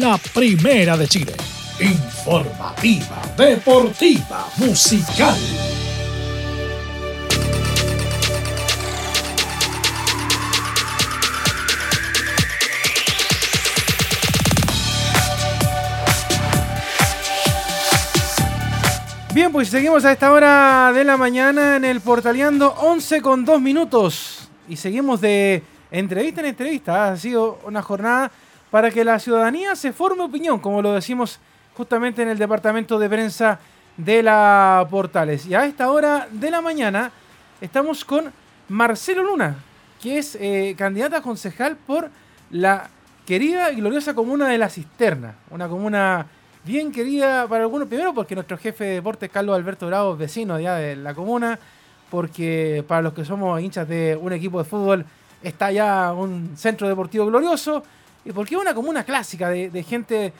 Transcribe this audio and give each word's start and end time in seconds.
la 0.00 0.16
primera 0.16 0.96
de 0.96 1.06
Chile. 1.06 1.34
Informativa, 1.78 3.20
deportiva, 3.36 4.48
musical. 4.56 5.36
Bien, 19.34 19.52
pues 19.52 19.68
seguimos 19.68 20.06
a 20.06 20.12
esta 20.12 20.32
hora 20.32 20.92
de 20.94 21.04
la 21.04 21.18
mañana 21.18 21.76
en 21.76 21.84
el 21.84 22.00
Portaleando 22.00 22.74
11 22.78 23.20
con 23.20 23.44
2 23.44 23.60
minutos. 23.60 24.48
Y 24.66 24.76
seguimos 24.76 25.20
de 25.20 25.62
entrevista 25.90 26.40
en 26.40 26.46
entrevista. 26.46 27.12
Ha 27.12 27.16
sido 27.18 27.60
una 27.66 27.82
jornada 27.82 28.32
para 28.70 28.90
que 28.90 29.04
la 29.04 29.18
ciudadanía 29.18 29.74
se 29.76 29.92
forme 29.92 30.22
opinión, 30.22 30.60
como 30.60 30.82
lo 30.82 30.92
decimos 30.92 31.40
justamente 31.76 32.22
en 32.22 32.28
el 32.28 32.38
departamento 32.38 32.98
de 32.98 33.08
prensa 33.08 33.58
de 33.96 34.22
la 34.22 34.86
Portales. 34.90 35.46
Y 35.46 35.54
a 35.54 35.66
esta 35.66 35.90
hora 35.90 36.28
de 36.30 36.50
la 36.50 36.60
mañana 36.60 37.10
estamos 37.60 38.04
con 38.04 38.32
Marcelo 38.68 39.24
Luna, 39.24 39.56
que 40.00 40.18
es 40.18 40.36
eh, 40.40 40.74
candidata 40.78 41.18
a 41.18 41.22
concejal 41.22 41.76
por 41.76 42.10
la 42.50 42.88
querida 43.26 43.70
y 43.72 43.76
gloriosa 43.76 44.14
comuna 44.14 44.48
de 44.48 44.58
La 44.58 44.68
Cisterna, 44.68 45.34
una 45.50 45.68
comuna 45.68 46.26
bien 46.64 46.92
querida 46.92 47.46
para 47.48 47.64
algunos, 47.64 47.88
primero 47.88 48.12
porque 48.12 48.34
nuestro 48.34 48.58
jefe 48.58 48.84
de 48.84 48.94
deportes, 48.94 49.30
Carlos 49.30 49.56
Alberto 49.56 49.86
Bravo, 49.86 50.16
vecino 50.16 50.58
ya 50.58 50.74
de 50.76 50.96
la 50.96 51.14
comuna, 51.14 51.58
porque 52.10 52.84
para 52.86 53.02
los 53.02 53.12
que 53.12 53.24
somos 53.24 53.60
hinchas 53.60 53.88
de 53.88 54.18
un 54.20 54.32
equipo 54.32 54.58
de 54.58 54.64
fútbol, 54.64 55.04
está 55.42 55.70
ya 55.70 56.12
un 56.12 56.56
centro 56.56 56.88
deportivo 56.88 57.26
glorioso, 57.26 57.82
porque 58.34 58.54
es 58.54 58.60
una 58.60 58.74
comuna 58.74 59.04
clásica 59.04 59.48
de, 59.48 59.82
gente 59.82 60.32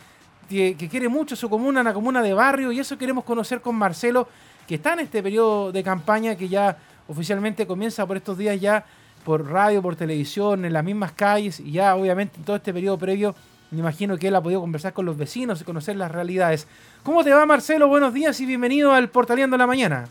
que, 0.49 0.77
quiere 0.91 1.09
mucho 1.09 1.37
su 1.37 1.49
comuna, 1.49 1.81
una 1.81 1.95
comuna 1.95 2.23
de 2.23 2.35
barrio, 2.35 2.73
y 2.73 2.81
eso 2.81 2.99
queremos 2.99 3.25
conocer 3.25 3.61
con 3.61 3.75
Marcelo, 3.75 4.29
que 4.67 4.77
está 4.77 4.93
en 4.93 5.01
este 5.01 5.23
periodo 5.23 5.73
de 5.73 5.83
campaña 5.83 6.37
que 6.37 6.49
ya 6.49 6.77
oficialmente 7.09 7.67
comienza 7.67 8.07
por 8.07 8.17
estos 8.17 8.39
días 8.39 8.61
ya 8.61 8.85
por 9.25 9.51
radio, 9.51 9.83
por 9.83 9.97
televisión, 9.97 10.65
en 10.65 10.73
las 10.73 10.85
mismas 10.85 11.13
calles, 11.13 11.61
y 11.61 11.73
ya 11.73 11.95
obviamente 11.95 12.37
en 12.39 12.45
todo 12.45 12.57
este 12.57 12.73
periodo 12.73 12.99
previo 12.99 13.35
me 13.71 13.79
imagino 13.79 14.19
que 14.19 14.29
él 14.29 14.35
ha 14.35 14.43
podido 14.43 14.61
conversar 14.61 14.93
con 14.93 15.07
los 15.07 15.17
vecinos 15.17 15.61
y 15.61 15.65
conocer 15.65 15.95
las 15.95 16.11
realidades. 16.11 16.67
¿Cómo 17.05 17.23
te 17.23 17.33
va, 17.33 17.47
Marcelo? 17.47 17.87
Buenos 17.87 18.13
días 18.13 18.41
y 18.41 18.47
bienvenido 18.47 18.93
al 18.93 19.11
Portaleando 19.11 19.57
la 19.57 19.67
Mañana. 19.67 20.09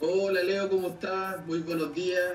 Hola, 0.00 0.42
Leo, 0.42 0.68
¿cómo 0.68 0.88
estás? 0.88 1.46
Muy 1.46 1.60
buenos 1.60 1.94
días. 1.94 2.34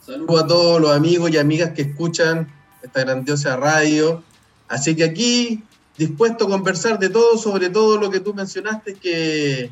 Saludos 0.00 0.44
a 0.44 0.46
todos 0.46 0.80
los 0.80 0.90
amigos 0.92 1.30
y 1.30 1.36
amigas 1.36 1.70
que 1.70 1.82
escuchan 1.82 2.50
esta 2.84 3.00
grandiosa 3.00 3.56
radio. 3.56 4.22
Así 4.68 4.94
que 4.94 5.04
aquí, 5.04 5.62
dispuesto 5.96 6.44
a 6.44 6.48
conversar 6.48 6.98
de 6.98 7.08
todo, 7.08 7.38
sobre 7.38 7.70
todo 7.70 7.98
lo 7.98 8.10
que 8.10 8.20
tú 8.20 8.34
mencionaste, 8.34 8.94
que, 8.94 9.70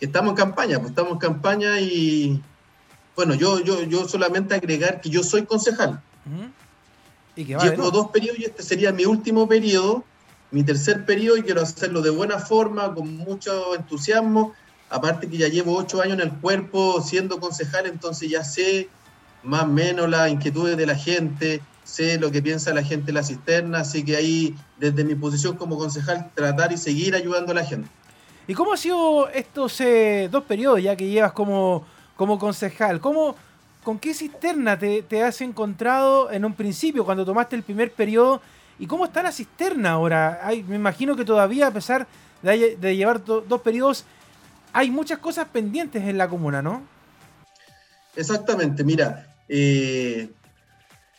estamos 0.00 0.30
en 0.30 0.36
campaña, 0.36 0.78
pues 0.78 0.90
estamos 0.90 1.12
en 1.12 1.18
campaña 1.18 1.80
y, 1.80 2.40
bueno, 3.16 3.34
yo, 3.34 3.60
yo, 3.60 3.82
yo 3.82 4.08
solamente 4.08 4.54
agregar 4.54 5.00
que 5.00 5.10
yo 5.10 5.22
soy 5.22 5.44
concejal. 5.44 6.00
Llevo 7.34 7.90
dos 7.90 8.08
periodos 8.08 8.40
y 8.40 8.44
este 8.44 8.62
sería 8.62 8.92
mi 8.92 9.04
último 9.04 9.48
periodo, 9.48 10.04
mi 10.50 10.64
tercer 10.64 11.04
periodo 11.04 11.36
y 11.36 11.42
quiero 11.42 11.62
hacerlo 11.62 12.02
de 12.02 12.10
buena 12.10 12.38
forma, 12.38 12.92
con 12.94 13.16
mucho 13.16 13.74
entusiasmo. 13.76 14.54
Aparte 14.90 15.28
que 15.28 15.36
ya 15.36 15.48
llevo 15.48 15.76
ocho 15.76 16.00
años 16.00 16.14
en 16.14 16.20
el 16.20 16.32
cuerpo 16.32 17.00
siendo 17.02 17.38
concejal, 17.38 17.86
entonces 17.86 18.30
ya 18.30 18.42
sé 18.42 18.88
más 19.42 19.64
o 19.64 19.66
menos 19.66 20.08
las 20.08 20.30
inquietudes 20.30 20.76
de 20.76 20.86
la 20.86 20.94
gente, 20.94 21.60
sé 21.88 22.18
lo 22.18 22.30
que 22.30 22.42
piensa 22.42 22.74
la 22.74 22.82
gente 22.82 23.10
en 23.10 23.14
la 23.14 23.22
cisterna, 23.22 23.80
así 23.80 24.04
que 24.04 24.16
ahí 24.16 24.54
desde 24.76 25.04
mi 25.04 25.14
posición 25.14 25.56
como 25.56 25.78
concejal 25.78 26.30
tratar 26.34 26.70
y 26.70 26.76
seguir 26.76 27.14
ayudando 27.14 27.52
a 27.52 27.54
la 27.54 27.64
gente. 27.64 27.88
¿Y 28.46 28.54
cómo 28.54 28.72
han 28.72 28.78
sido 28.78 29.28
estos 29.30 29.80
eh, 29.80 30.28
dos 30.30 30.44
periodos 30.44 30.82
ya 30.82 30.96
que 30.96 31.08
llevas 31.08 31.32
como, 31.32 31.86
como 32.14 32.38
concejal? 32.38 33.00
¿Cómo, 33.00 33.34
¿con 33.82 33.98
qué 33.98 34.12
cisterna 34.12 34.78
te, 34.78 35.22
has 35.22 35.40
encontrado 35.40 36.30
en 36.30 36.44
un 36.44 36.52
principio 36.52 37.06
cuando 37.06 37.24
tomaste 37.24 37.56
el 37.56 37.62
primer 37.62 37.90
periodo? 37.90 38.42
¿Y 38.78 38.86
cómo 38.86 39.06
está 39.06 39.22
la 39.22 39.32
cisterna 39.32 39.92
ahora? 39.92 40.42
me 40.68 40.76
imagino 40.76 41.16
que 41.16 41.24
todavía, 41.24 41.68
a 41.68 41.72
pesar 41.72 42.06
de, 42.42 42.96
llevar 42.96 43.24
dos 43.24 43.60
periodos, 43.62 44.04
hay 44.74 44.90
muchas 44.90 45.18
cosas 45.18 45.48
pendientes 45.48 46.02
en 46.04 46.18
la 46.18 46.28
comuna, 46.28 46.60
¿no? 46.60 46.82
Exactamente, 48.14 48.84
mira, 48.84 49.34
eh, 49.48 50.30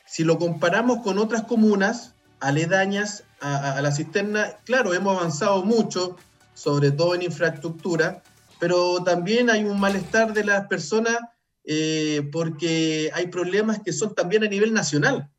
si 0.10 0.24
lo 0.24 0.40
comparamos 0.40 1.04
con 1.04 1.20
otras 1.20 1.44
comunas 1.44 2.16
aledañas 2.40 3.26
a, 3.42 3.80
la 3.80 3.92
cisterna, 3.92 4.58
claro, 4.66 4.94
hemos 4.94 5.16
avanzado 5.16 5.64
mucho, 5.64 6.18
sobre 6.56 6.92
todo 6.92 7.14
en 7.14 7.22
infraestructura, 7.22 8.24
pero 8.60 9.04
también 9.04 9.52
hay 9.52 9.64
un 9.64 9.80
malestar 9.80 10.34
de 10.34 10.44
las 10.44 10.68
personas 10.68 11.20
eh, 11.64 12.28
porque 12.32 13.12
hay 13.14 13.28
problemas 13.28 13.82
que 13.86 13.94
son 13.94 14.16
también 14.16 14.44
a 14.44 14.48
nivel 14.48 14.74
nacional. 14.74 15.30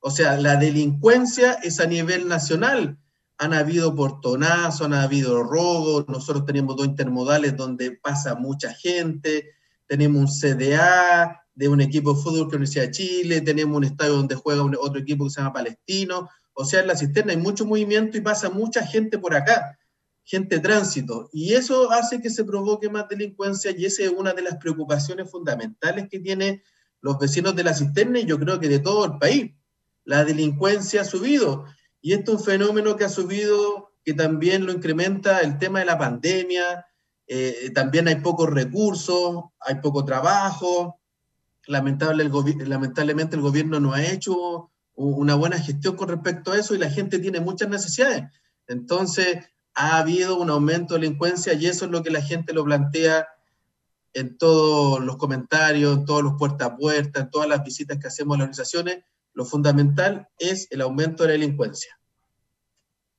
O 0.00 0.10
sea, 0.10 0.36
la 0.36 0.56
delincuencia 0.56 1.54
es 1.54 1.80
a 1.80 1.86
nivel 1.86 2.28
nacional. 2.28 2.98
Han 3.38 3.54
habido 3.54 3.94
portonazos, 3.94 4.82
han 4.82 4.92
habido 4.92 5.42
robos, 5.42 6.06
nosotros 6.06 6.44
tenemos 6.44 6.76
dos 6.76 6.86
intermodales 6.86 7.56
donde 7.56 7.92
pasa 7.92 8.34
mucha 8.34 8.74
gente, 8.74 9.52
tenemos 9.86 10.20
un 10.20 10.28
CDA 10.28 11.43
de 11.54 11.68
un 11.68 11.80
equipo 11.80 12.14
de 12.14 12.22
fútbol 12.22 12.48
que 12.48 12.48
es 12.48 12.52
la 12.52 12.56
Universidad 12.56 12.84
de 12.84 12.90
Chile, 12.90 13.40
tenemos 13.40 13.76
un 13.76 13.84
estadio 13.84 14.14
donde 14.14 14.34
juega 14.34 14.64
otro 14.64 15.00
equipo 15.00 15.24
que 15.24 15.30
se 15.30 15.40
llama 15.40 15.52
Palestino. 15.52 16.28
O 16.52 16.64
sea, 16.64 16.80
en 16.80 16.88
la 16.88 16.96
cisterna 16.96 17.32
hay 17.32 17.38
mucho 17.38 17.64
movimiento 17.64 18.16
y 18.16 18.20
pasa 18.20 18.50
mucha 18.50 18.86
gente 18.86 19.18
por 19.18 19.34
acá 19.34 19.78
gente 20.24 20.58
tránsito. 20.58 21.28
Y 21.32 21.54
eso 21.54 21.90
hace 21.92 22.20
que 22.20 22.30
se 22.30 22.44
provoque 22.44 22.88
más 22.88 23.08
delincuencia 23.08 23.70
y 23.76 23.84
esa 23.84 24.02
es 24.04 24.10
una 24.10 24.32
de 24.32 24.42
las 24.42 24.56
preocupaciones 24.56 25.30
fundamentales 25.30 26.08
que 26.10 26.18
tienen 26.18 26.62
los 27.00 27.18
vecinos 27.18 27.54
de 27.54 27.64
la 27.64 27.74
cisterna 27.74 28.18
y 28.18 28.24
yo 28.24 28.38
creo 28.38 28.58
que 28.58 28.68
de 28.68 28.78
todo 28.78 29.04
el 29.04 29.18
país. 29.18 29.52
La 30.04 30.24
delincuencia 30.24 31.02
ha 31.02 31.04
subido 31.04 31.66
y 32.00 32.12
esto 32.12 32.32
es 32.32 32.38
un 32.38 32.44
fenómeno 32.44 32.96
que 32.96 33.04
ha 33.04 33.08
subido, 33.08 33.92
que 34.02 34.14
también 34.14 34.66
lo 34.66 34.72
incrementa 34.72 35.40
el 35.40 35.58
tema 35.58 35.80
de 35.80 35.86
la 35.86 35.98
pandemia, 35.98 36.86
eh, 37.26 37.70
también 37.74 38.08
hay 38.08 38.16
pocos 38.16 38.50
recursos, 38.50 39.44
hay 39.60 39.76
poco 39.76 40.04
trabajo, 40.04 41.00
Lamentable, 41.66 42.22
el 42.22 42.68
lamentablemente 42.68 43.36
el 43.36 43.42
gobierno 43.42 43.80
no 43.80 43.92
ha 43.94 44.04
hecho 44.04 44.70
una 44.94 45.34
buena 45.34 45.58
gestión 45.58 45.96
con 45.96 46.08
respecto 46.08 46.52
a 46.52 46.58
eso 46.58 46.74
y 46.74 46.78
la 46.78 46.90
gente 46.90 47.18
tiene 47.18 47.40
muchas 47.40 47.68
necesidades. 47.68 48.24
Entonces, 48.66 49.38
ha 49.74 49.98
habido 49.98 50.38
un 50.38 50.50
aumento 50.50 50.94
de 50.94 51.00
delincuencia 51.00 51.52
y 51.54 51.66
eso 51.66 51.86
es 51.86 51.90
lo 51.90 52.02
que 52.02 52.10
la 52.10 52.22
gente 52.22 52.52
lo 52.52 52.64
plantea 52.64 53.26
en 54.12 54.38
todos 54.38 55.04
los 55.04 55.16
comentarios, 55.16 55.96
en 55.96 56.04
todos 56.04 56.22
los 56.22 56.34
puerta 56.38 56.66
a 56.66 56.76
puerta, 56.76 57.20
en 57.20 57.30
todas 57.30 57.48
las 57.48 57.64
visitas 57.64 57.98
que 57.98 58.06
hacemos 58.06 58.34
a 58.34 58.38
las 58.38 58.44
organizaciones. 58.44 59.04
Lo 59.32 59.44
fundamental 59.44 60.28
es 60.38 60.68
el 60.70 60.80
aumento 60.80 61.24
de 61.24 61.30
la 61.30 61.32
delincuencia. 61.32 61.98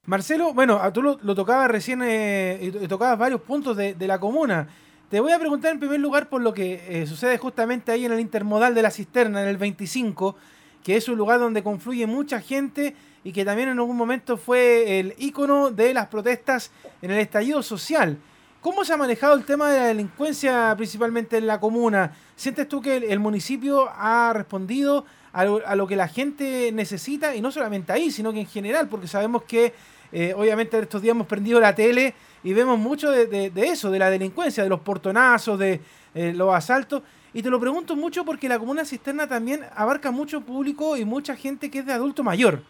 Marcelo, 0.05 0.53
bueno, 0.53 0.79
tú 0.93 1.01
lo, 1.01 1.35
tocabas 1.35 1.69
recién 1.69 2.01
eh, 2.03 2.71
tocabas 2.87 3.17
varios 3.17 3.41
puntos 3.41 3.75
de, 3.75 3.95
la 3.99 4.19
comuna. 4.19 4.69
Te 5.09 5.19
voy 5.19 5.31
a 5.33 5.37
preguntar 5.37 5.71
en 5.71 5.79
primer 5.79 5.99
lugar 5.99 6.29
por 6.29 6.41
lo 6.41 6.51
que 6.51 6.83
eh, 6.89 7.05
sucede 7.05 7.37
justamente 7.37 7.91
ahí 7.91 8.05
en 8.05 8.11
el 8.11 8.19
intermodal 8.19 8.73
de 8.73 8.81
la 8.81 8.89
cisterna, 8.89 9.43
en 9.43 9.47
el 9.47 9.57
25, 9.57 10.35
que 10.83 10.95
es 10.95 11.07
un 11.07 11.15
lugar 11.15 11.39
donde 11.39 11.61
confluye 11.61 12.07
mucha 12.07 12.41
gente 12.41 12.95
y 13.23 13.31
que 13.31 13.45
también 13.45 13.69
en 13.69 13.77
algún 13.77 13.97
momento 13.97 14.35
fue 14.35 14.99
el 14.99 15.13
ícono 15.19 15.69
de 15.69 15.93
las 15.93 16.07
protestas 16.07 16.71
en 17.03 17.11
el 17.11 17.19
estallido 17.19 17.61
social. 17.61 18.17
¿Cómo 18.61 18.83
se 18.83 18.93
ha 18.93 18.97
manejado 18.97 19.35
el 19.35 19.45
tema 19.45 19.69
de 19.69 19.77
la 19.77 19.85
delincuencia 19.85 20.73
principalmente 20.75 21.37
en 21.37 21.45
la 21.45 21.59
comuna? 21.59 22.13
¿Sientes 22.35 22.67
tú 22.67 22.81
que 22.81 22.97
el, 22.97 23.19
municipio 23.19 23.87
ha 23.95 24.33
respondido 24.33 25.05
a 25.33 25.45
lo, 25.45 25.85
que 25.85 25.95
la 25.95 26.07
gente 26.07 26.71
necesita? 26.71 27.35
Y 27.35 27.41
no 27.41 27.51
solamente 27.51 27.91
ahí, 27.91 28.09
sino 28.09 28.33
que 28.33 28.39
en 28.39 28.47
general, 28.47 28.89
porque 28.89 29.07
sabemos 29.07 29.43
que 29.43 29.75
eh, 30.11 30.33
obviamente 30.35 30.77
estos 30.79 31.01
días 31.01 31.11
hemos 31.11 31.27
prendido 31.27 31.59
la 31.59 31.75
tele 31.75 32.13
y 32.43 32.53
vemos 32.53 32.77
mucho 32.77 33.11
de, 33.11 33.51
eso, 33.55 33.89
de 33.91 33.99
la 33.99 34.09
delincuencia, 34.09 34.63
de 34.63 34.69
los 34.69 34.79
portonazos, 34.81 35.57
de 35.57 35.81
eh, 36.13 36.33
los 36.33 36.53
asaltos. 36.53 37.01
Y 37.33 37.41
te 37.41 37.49
lo 37.49 37.59
pregunto 37.59 37.95
mucho 37.95 38.23
porque 38.23 38.47
la 38.47 38.59
comuna 38.59 38.85
cisterna 38.85 39.27
también 39.27 39.65
abarca 39.75 40.11
mucho 40.11 40.41
público 40.41 40.95
y 40.95 41.05
mucha 41.05 41.35
gente 41.35 41.69
que 41.69 41.79
es 41.79 41.85
de 41.85 41.93
adulto 41.93 42.23
mayor. 42.23 42.63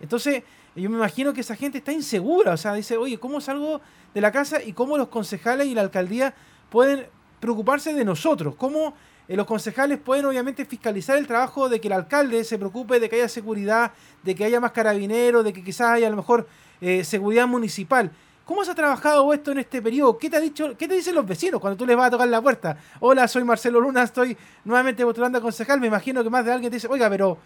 Entonces, 0.00 0.44
yo 0.74 0.88
me 0.88 0.96
imagino 0.96 1.32
que 1.32 1.40
esa 1.40 1.56
gente 1.56 1.78
está 1.78 1.92
insegura, 1.92 2.52
o 2.52 2.56
sea, 2.56 2.74
dice, 2.74 2.96
oye, 2.96 3.18
¿cómo 3.18 3.40
salgo 3.40 3.80
de 4.14 4.20
la 4.20 4.30
casa 4.30 4.62
y 4.62 4.72
cómo 4.72 4.96
los 4.96 5.08
concejales 5.08 5.66
y 5.66 5.74
la 5.74 5.82
alcaldía 5.82 6.34
pueden 6.70 7.06
preocuparse 7.40 7.92
de 7.92 8.04
nosotros? 8.04 8.54
¿Cómo 8.56 8.94
eh, 9.28 9.36
los 9.36 9.46
concejales 9.46 9.98
pueden 9.98 10.24
obviamente 10.24 10.64
fiscalizar 10.64 11.18
el 11.18 11.26
trabajo 11.26 11.68
de 11.68 11.80
que 11.80 11.88
el 11.88 11.92
alcalde 11.92 12.42
se 12.44 12.58
preocupe 12.58 12.98
de 12.98 13.08
que 13.08 13.16
haya 13.16 13.28
seguridad, 13.28 13.92
de 14.22 14.34
que 14.34 14.44
haya 14.44 14.58
más 14.60 14.72
carabineros, 14.72 15.44
de 15.44 15.52
que 15.52 15.62
quizás 15.62 15.90
haya 15.90 16.06
a 16.06 16.10
lo 16.10 16.16
mejor 16.16 16.48
eh, 16.80 17.04
seguridad 17.04 17.46
municipal? 17.46 18.10
¿Cómo 18.44 18.64
se 18.64 18.70
ha 18.70 18.74
trabajado 18.74 19.30
esto 19.34 19.52
en 19.52 19.58
este 19.58 19.82
periodo? 19.82 20.16
¿Qué 20.16 20.30
te 20.30 20.36
ha 20.36 20.40
dicho, 20.40 20.74
qué 20.78 20.88
te 20.88 20.94
dicen 20.94 21.14
los 21.14 21.26
vecinos 21.26 21.60
cuando 21.60 21.76
tú 21.76 21.84
les 21.84 21.94
vas 21.94 22.06
a 22.06 22.10
tocar 22.12 22.28
la 22.28 22.40
puerta? 22.40 22.78
Hola, 23.00 23.28
soy 23.28 23.44
Marcelo 23.44 23.78
Luna, 23.78 24.04
estoy 24.04 24.34
nuevamente 24.64 25.04
postulando 25.04 25.36
a 25.36 25.42
concejal. 25.42 25.78
Me 25.80 25.86
imagino 25.88 26.24
que 26.24 26.30
más 26.30 26.46
de 26.46 26.52
alguien 26.52 26.70
te 26.70 26.76
dice, 26.76 26.88
oiga, 26.88 27.10
pero 27.10 27.36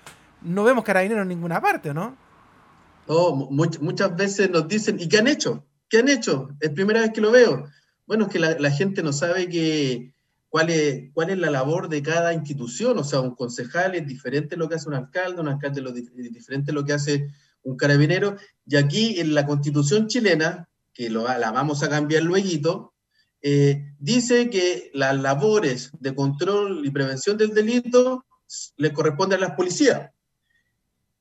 no 0.43 0.63
vemos 0.63 0.85
carabineros 0.85 1.23
en 1.23 1.29
ninguna 1.29 1.61
parte, 1.61 1.93
¿no? 1.93 2.17
muchas 3.51 4.17
veces 4.17 4.49
nos 4.51 4.69
dicen, 4.69 4.99
¿y 5.01 5.09
qué 5.09 5.19
han 5.19 5.27
hecho? 5.27 5.67
¿Qué 5.89 5.99
han 5.99 6.09
hecho? 6.09 6.51
Es 6.61 6.71
primera 6.71 7.01
vez 7.01 7.11
que 7.11 7.21
lo 7.21 7.33
veo. 7.33 7.65
Bueno, 8.07 8.27
es 8.27 8.31
que 8.31 8.39
la, 8.39 8.71
gente 8.71 9.03
no 9.03 9.13
sabe 9.13 9.49
que, 9.49 10.15
cuál, 10.49 10.71
es, 10.71 11.11
cuál 11.13 11.31
es 11.31 11.39
la 11.39 11.51
labor 11.51 11.89
de 11.89 12.01
cada 12.01 12.33
institución. 12.33 12.97
O 12.99 13.05
sea, 13.05 13.21
un 13.21 13.35
concejal 13.35 13.97
es 13.97 14.07
diferente 14.07 14.57
lo 14.57 14.69
que 14.69 14.77
hace 14.77 14.89
un 14.89 14.95
alcalde, 14.95 15.41
un 15.41 15.49
alcalde 15.49 15.83
es 16.17 16.33
diferente 16.33 16.73
lo 16.73 16.85
que 16.85 16.93
hace 16.93 17.29
un 17.63 17.77
carabinero. 17.77 18.37
Y 18.67 18.77
aquí 18.77 19.21
en 19.21 19.35
la 19.35 19.47
constitución 19.47 20.07
chilena, 20.07 20.69
que 20.93 21.11
lo, 21.11 21.27
la 21.27 21.51
vamos 21.51 21.83
a 21.83 21.89
cambiar 21.89 22.23
luego, 22.23 22.95
eh, 23.41 23.95
dice 23.99 24.51
que 24.51 24.91
las 24.95 25.19
labores 25.19 25.91
de 25.99 26.15
control 26.15 26.87
y 26.87 26.91
prevención 26.91 27.37
del 27.37 27.55
delito 27.55 28.25
le 28.77 28.93
corresponden 28.93 29.39
a 29.39 29.49
las 29.49 29.57
policías. 29.57 30.11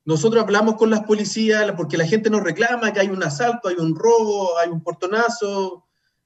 Nosotros 0.03 0.43
hablamos 0.43 0.75
con 0.75 0.89
las 0.89 1.01
policías 1.03 1.71
porque 1.77 1.97
la 1.97 2.07
gente 2.07 2.29
nos 2.29 2.43
reclama 2.43 2.91
que 2.91 2.99
hay 2.99 3.09
un 3.09 3.23
asalto, 3.23 3.69
hay 3.69 3.75
un 3.77 3.95
robo, 3.95 4.57
hay 4.57 4.69
un 4.69 4.83
portonazo, 4.83 5.85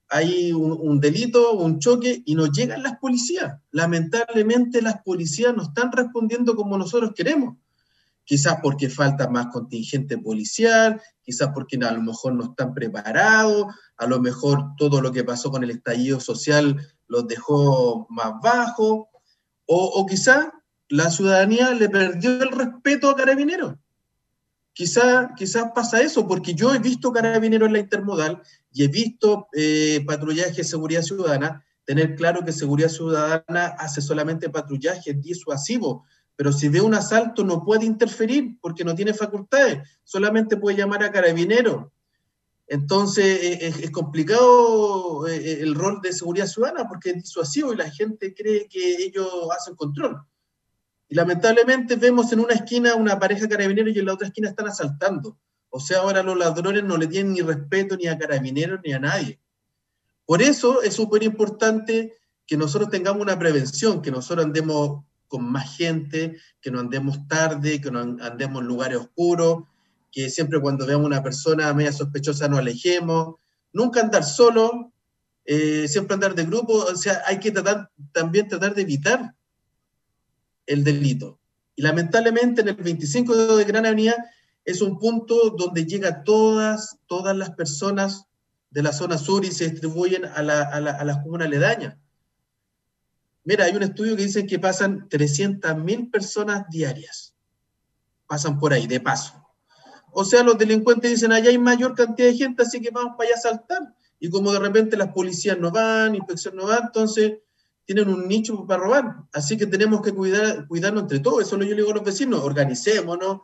hay 0.09 0.53
un, 0.53 1.00
delito, 1.00 1.53
un 1.53 1.79
choque, 1.79 2.21
y 2.25 2.35
nos 2.35 2.51
llegan 2.51 2.83
las 2.83 2.97
policías. 3.00 3.59
Lamentablemente 3.71 4.81
las 4.81 5.01
policías 5.01 5.56
no 5.56 5.63
están 5.63 5.91
respondiendo 5.91 6.56
como 6.56 6.77
nosotros 6.77 7.11
queremos. 7.15 7.57
Quizás 8.25 8.57
porque 8.62 8.89
falta 8.89 9.30
más 9.30 9.48
contingente 9.48 10.18
policial, 10.18 11.01
quizás 11.22 11.50
porque 11.54 11.77
a 11.77 11.92
lo 11.92 12.01
mejor 12.01 12.33
no 12.33 12.44
están 12.45 12.74
preparados, 12.74 13.68
a 13.98 14.06
lo 14.07 14.19
mejor 14.19 14.75
todo 14.77 15.00
lo 15.00 15.12
que 15.12 15.24
pasó 15.24 15.51
con 15.51 15.63
el 15.63 15.69
estallido 15.69 16.19
social 16.19 16.75
los 17.07 17.27
dejó 17.27 18.07
más 18.10 18.33
bajo, 18.42 19.10
o, 19.68 19.86
o 19.86 20.06
quizás 20.06 20.48
la 20.89 21.10
ciudadanía 21.10 21.72
le 21.74 21.89
perdió 21.89 22.42
el 22.42 22.51
respeto 22.51 23.10
a 23.10 23.16
carabineros. 23.16 23.75
Quizás 24.74 25.30
quizá 25.38 25.74
pasa 25.74 26.01
eso, 26.01 26.28
porque 26.28 26.54
yo 26.54 26.74
he 26.74 26.80
visto 26.80 27.13
carabineros 27.13 27.68
en 27.68 27.74
la 27.74 27.80
intermodal 27.80 28.42
y 28.74 28.83
he 28.83 28.89
visto 28.89 29.48
eh, 29.54 30.04
patrullaje 30.06 30.57
de 30.57 30.63
seguridad 30.66 31.01
ciudadana, 31.01 31.63
tener 31.86 32.16
claro 32.16 32.44
que 32.44 32.51
seguridad 32.51 32.89
ciudadana 32.89 33.68
hace 33.80 34.01
solamente 34.01 34.50
patrullaje 34.50 35.13
disuasivo, 35.13 36.04
pero 36.35 36.51
si 36.51 36.67
ve 36.69 36.81
un 36.81 36.93
asalto 36.93 37.43
no 37.43 37.63
puede 37.63 37.85
interferir 37.85 38.57
porque 38.61 38.83
no 38.83 38.95
tiene 38.95 39.13
facultades, 39.13 39.87
solamente 40.03 40.57
puede 40.57 40.77
llamar 40.77 41.03
a 41.03 41.11
carabineros. 41.11 41.87
Entonces 42.67 43.25
e, 43.25 43.67
es, 43.67 43.91
complicado 43.91 45.27
eh, 45.27 45.61
el 45.61 45.75
rol 45.75 46.01
de 46.01 46.11
seguridad 46.11 46.47
ciudadana 46.47 46.87
porque 46.87 47.11
es 47.11 47.15
disuasivo 47.23 47.73
y 47.73 47.77
la 47.77 47.89
gente 47.89 48.33
cree 48.33 48.67
que 48.67 49.03
ellos 49.03 49.29
hacen 49.55 49.75
control. 49.75 50.21
Y 51.07 51.15
lamentablemente 51.15 51.95
vemos 51.95 52.31
en 52.33 52.39
una 52.39 52.55
esquina 52.55 52.95
una 52.95 53.19
pareja 53.19 53.47
carabinero 53.47 53.89
y 53.89 53.99
en 53.99 54.05
la 54.05 54.13
otra 54.13 54.27
esquina 54.27 54.49
están 54.49 54.67
asaltando. 54.67 55.37
O 55.69 55.79
sea, 55.79 55.99
ahora 55.99 56.23
los 56.23 56.37
ladrones 56.37 56.83
no 56.83 56.97
le 56.97 57.07
tienen 57.07 57.33
ni 57.33 57.41
respeto 57.41 57.95
ni 57.95 58.07
a 58.07 58.17
carabineros 58.17 58.79
ni 58.83 58.93
a 58.93 58.99
nadie. 58.99 59.39
Por 60.25 60.41
eso 60.41 60.81
es 60.81 60.95
súper 60.95 61.21
importante 61.21 62.13
que 62.47 62.57
nosotros 62.57 62.89
tengamos 62.89 63.21
una 63.21 63.37
prevención, 63.37 64.01
que 64.01 64.09
nosotros 64.09 64.45
andemos 64.45 65.03
con 65.27 65.51
más 65.51 65.75
gente, 65.75 66.38
que 66.62 66.72
no 66.72 66.80
andemos 66.80 67.27
tarde, 67.27 67.81
que 67.81 67.92
no 67.92 68.00
andemos 68.00 68.62
en 68.62 68.68
lugares 68.68 69.00
oscuros, 69.00 69.63
que 70.12 70.30
siempre 70.30 70.62
cuando 70.62 70.86
veamos 70.86 71.07
una 71.07 71.24
persona 71.24 71.74
media 71.74 71.92
sospechosa 71.92 72.48
nos 72.48 72.60
alejemos, 72.60 73.36
nunca 73.74 74.00
andar 74.00 74.24
solo, 74.24 74.94
eh, 75.44 75.88
siempre 75.88 76.13
andar 76.13 76.36
de 76.36 76.45
grupo, 76.45 76.74
o 76.74 76.95
sea, 76.95 77.22
hay 77.25 77.39
que 77.39 77.51
tratar, 77.51 77.92
también 78.12 78.48
tratar 78.48 78.74
de 78.74 78.83
evitar 78.83 79.36
el 80.66 80.83
delito. 80.83 81.39
Y 81.75 81.81
lamentablemente 81.81 82.62
en 82.62 82.69
el 82.69 82.75
25 82.75 83.56
de 83.57 83.66
Gran 83.66 83.86
Avenida 83.86 84.16
es 84.63 84.81
un 84.81 84.98
punto 84.98 85.51
donde 85.51 85.86
llega 85.86 86.24
todas, 86.24 86.98
todas 87.07 87.36
las 87.36 87.51
personas 87.51 88.25
de 88.71 88.83
la 88.83 88.94
zona 88.94 89.18
sur 89.18 89.45
y 89.45 89.51
se 89.51 89.69
distribuyen 89.69 90.25
a, 90.25 90.42
la, 90.42 90.62
a, 90.62 90.78
a 90.78 91.04
las 91.04 91.18
comunas 91.18 91.48
aledañas. 91.48 91.98
Mira, 93.45 93.65
hay 93.65 93.75
un 93.75 93.83
estudio 93.83 94.15
que 94.15 94.24
dice 94.24 94.45
que 94.45 94.57
pasan 94.59 95.07
300.000 95.07 96.12
personas 96.12 96.65
diarias. 96.69 97.36
Pasan 98.27 98.59
por 98.59 98.74
ahí, 98.74 98.88
de 98.88 99.00
paso. 99.00 99.33
O 100.12 100.25
sea, 100.25 100.42
los 100.44 100.57
delincuentes 100.57 101.12
dicen, 101.12 101.31
allá 101.31 101.50
hay 101.50 101.57
mayor 101.59 101.94
cantidad 101.94 102.27
de 102.27 102.36
gente, 102.36 102.63
así 102.63 102.81
que 102.81 102.89
vamos 102.89 103.13
para 103.18 103.30
allá 103.30 103.38
a 103.38 103.42
saltar. 103.42 103.95
Y 104.19 104.30
como 104.30 104.51
de 104.51 104.59
repente 104.59 104.97
las 104.97 105.09
policías 105.09 105.59
no 105.59 105.71
van, 105.71 106.15
inspección 106.15 106.56
no 106.56 106.65
va, 106.65 106.80
entonces 106.83 107.39
tienen 107.86 108.09
un 108.09 108.27
nicho 108.27 108.65
para 108.65 108.81
robar. 108.81 109.15
Así 109.31 109.57
que 109.57 109.68
tenemos 109.68 110.01
que 110.01 110.12
cuidar, 110.12 110.68
cuidarnos 110.68 111.03
entre 111.03 111.19
todos. 111.19 111.44
Eso 111.44 111.56
lo 111.56 111.65
yo 111.65 111.71
le 111.71 111.81
digo 111.81 111.92
a 111.92 111.95
los 111.95 112.03
vecinos, 112.03 112.42
organicémonos, 112.42 113.42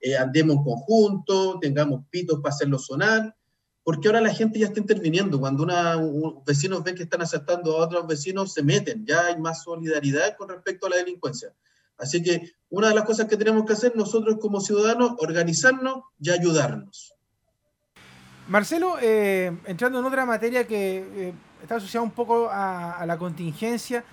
eh, 0.00 0.16
andemos 0.16 0.58
en 0.58 0.62
conjunto, 0.62 1.58
tengamos 1.58 2.04
pitos 2.08 2.40
para 2.40 2.54
hacerlo 2.54 2.78
sonar, 2.78 3.34
porque 3.90 4.06
ahora 4.06 4.20
la 4.20 4.32
gente 4.32 4.60
ya 4.60 4.66
está 4.66 4.78
interviniendo. 4.78 5.40
Cuando 5.40 5.64
una, 5.64 5.96
un, 5.96 6.44
vecinos 6.46 6.84
ven 6.84 6.94
que 6.94 7.02
están 7.02 7.22
asaltando 7.22 7.76
a 7.76 7.86
otros 7.86 8.06
vecinos, 8.06 8.52
se 8.52 8.62
meten. 8.62 9.04
Ya 9.04 9.26
hay 9.26 9.36
más 9.36 9.64
solidaridad 9.64 10.36
con 10.36 10.48
respecto 10.48 10.86
a 10.86 10.90
la 10.90 10.96
delincuencia. 10.98 11.52
Así 11.98 12.22
que 12.22 12.52
una 12.68 12.90
de 12.90 12.94
las 12.94 13.02
cosas 13.02 13.26
que 13.26 13.36
tenemos 13.36 13.66
que 13.66 13.72
hacer 13.72 13.96
nosotros 13.96 14.36
como 14.40 14.60
ciudadanos, 14.60 15.14
organizarnos 15.18 16.04
y 16.20 16.30
ayudarnos. 16.30 17.14
Marcelo, 18.46 18.94
eh, 19.02 19.58
entrando 19.64 19.98
en 19.98 20.04
otra 20.04 20.24
materia 20.24 20.68
que 20.68 20.98
eh, 20.98 21.34
está 21.60 21.74
asociada 21.74 22.04
un 22.04 22.12
poco 22.12 22.48
a, 22.48 22.92
a 22.92 23.06
la 23.06 23.18
contingencia, 23.18 24.04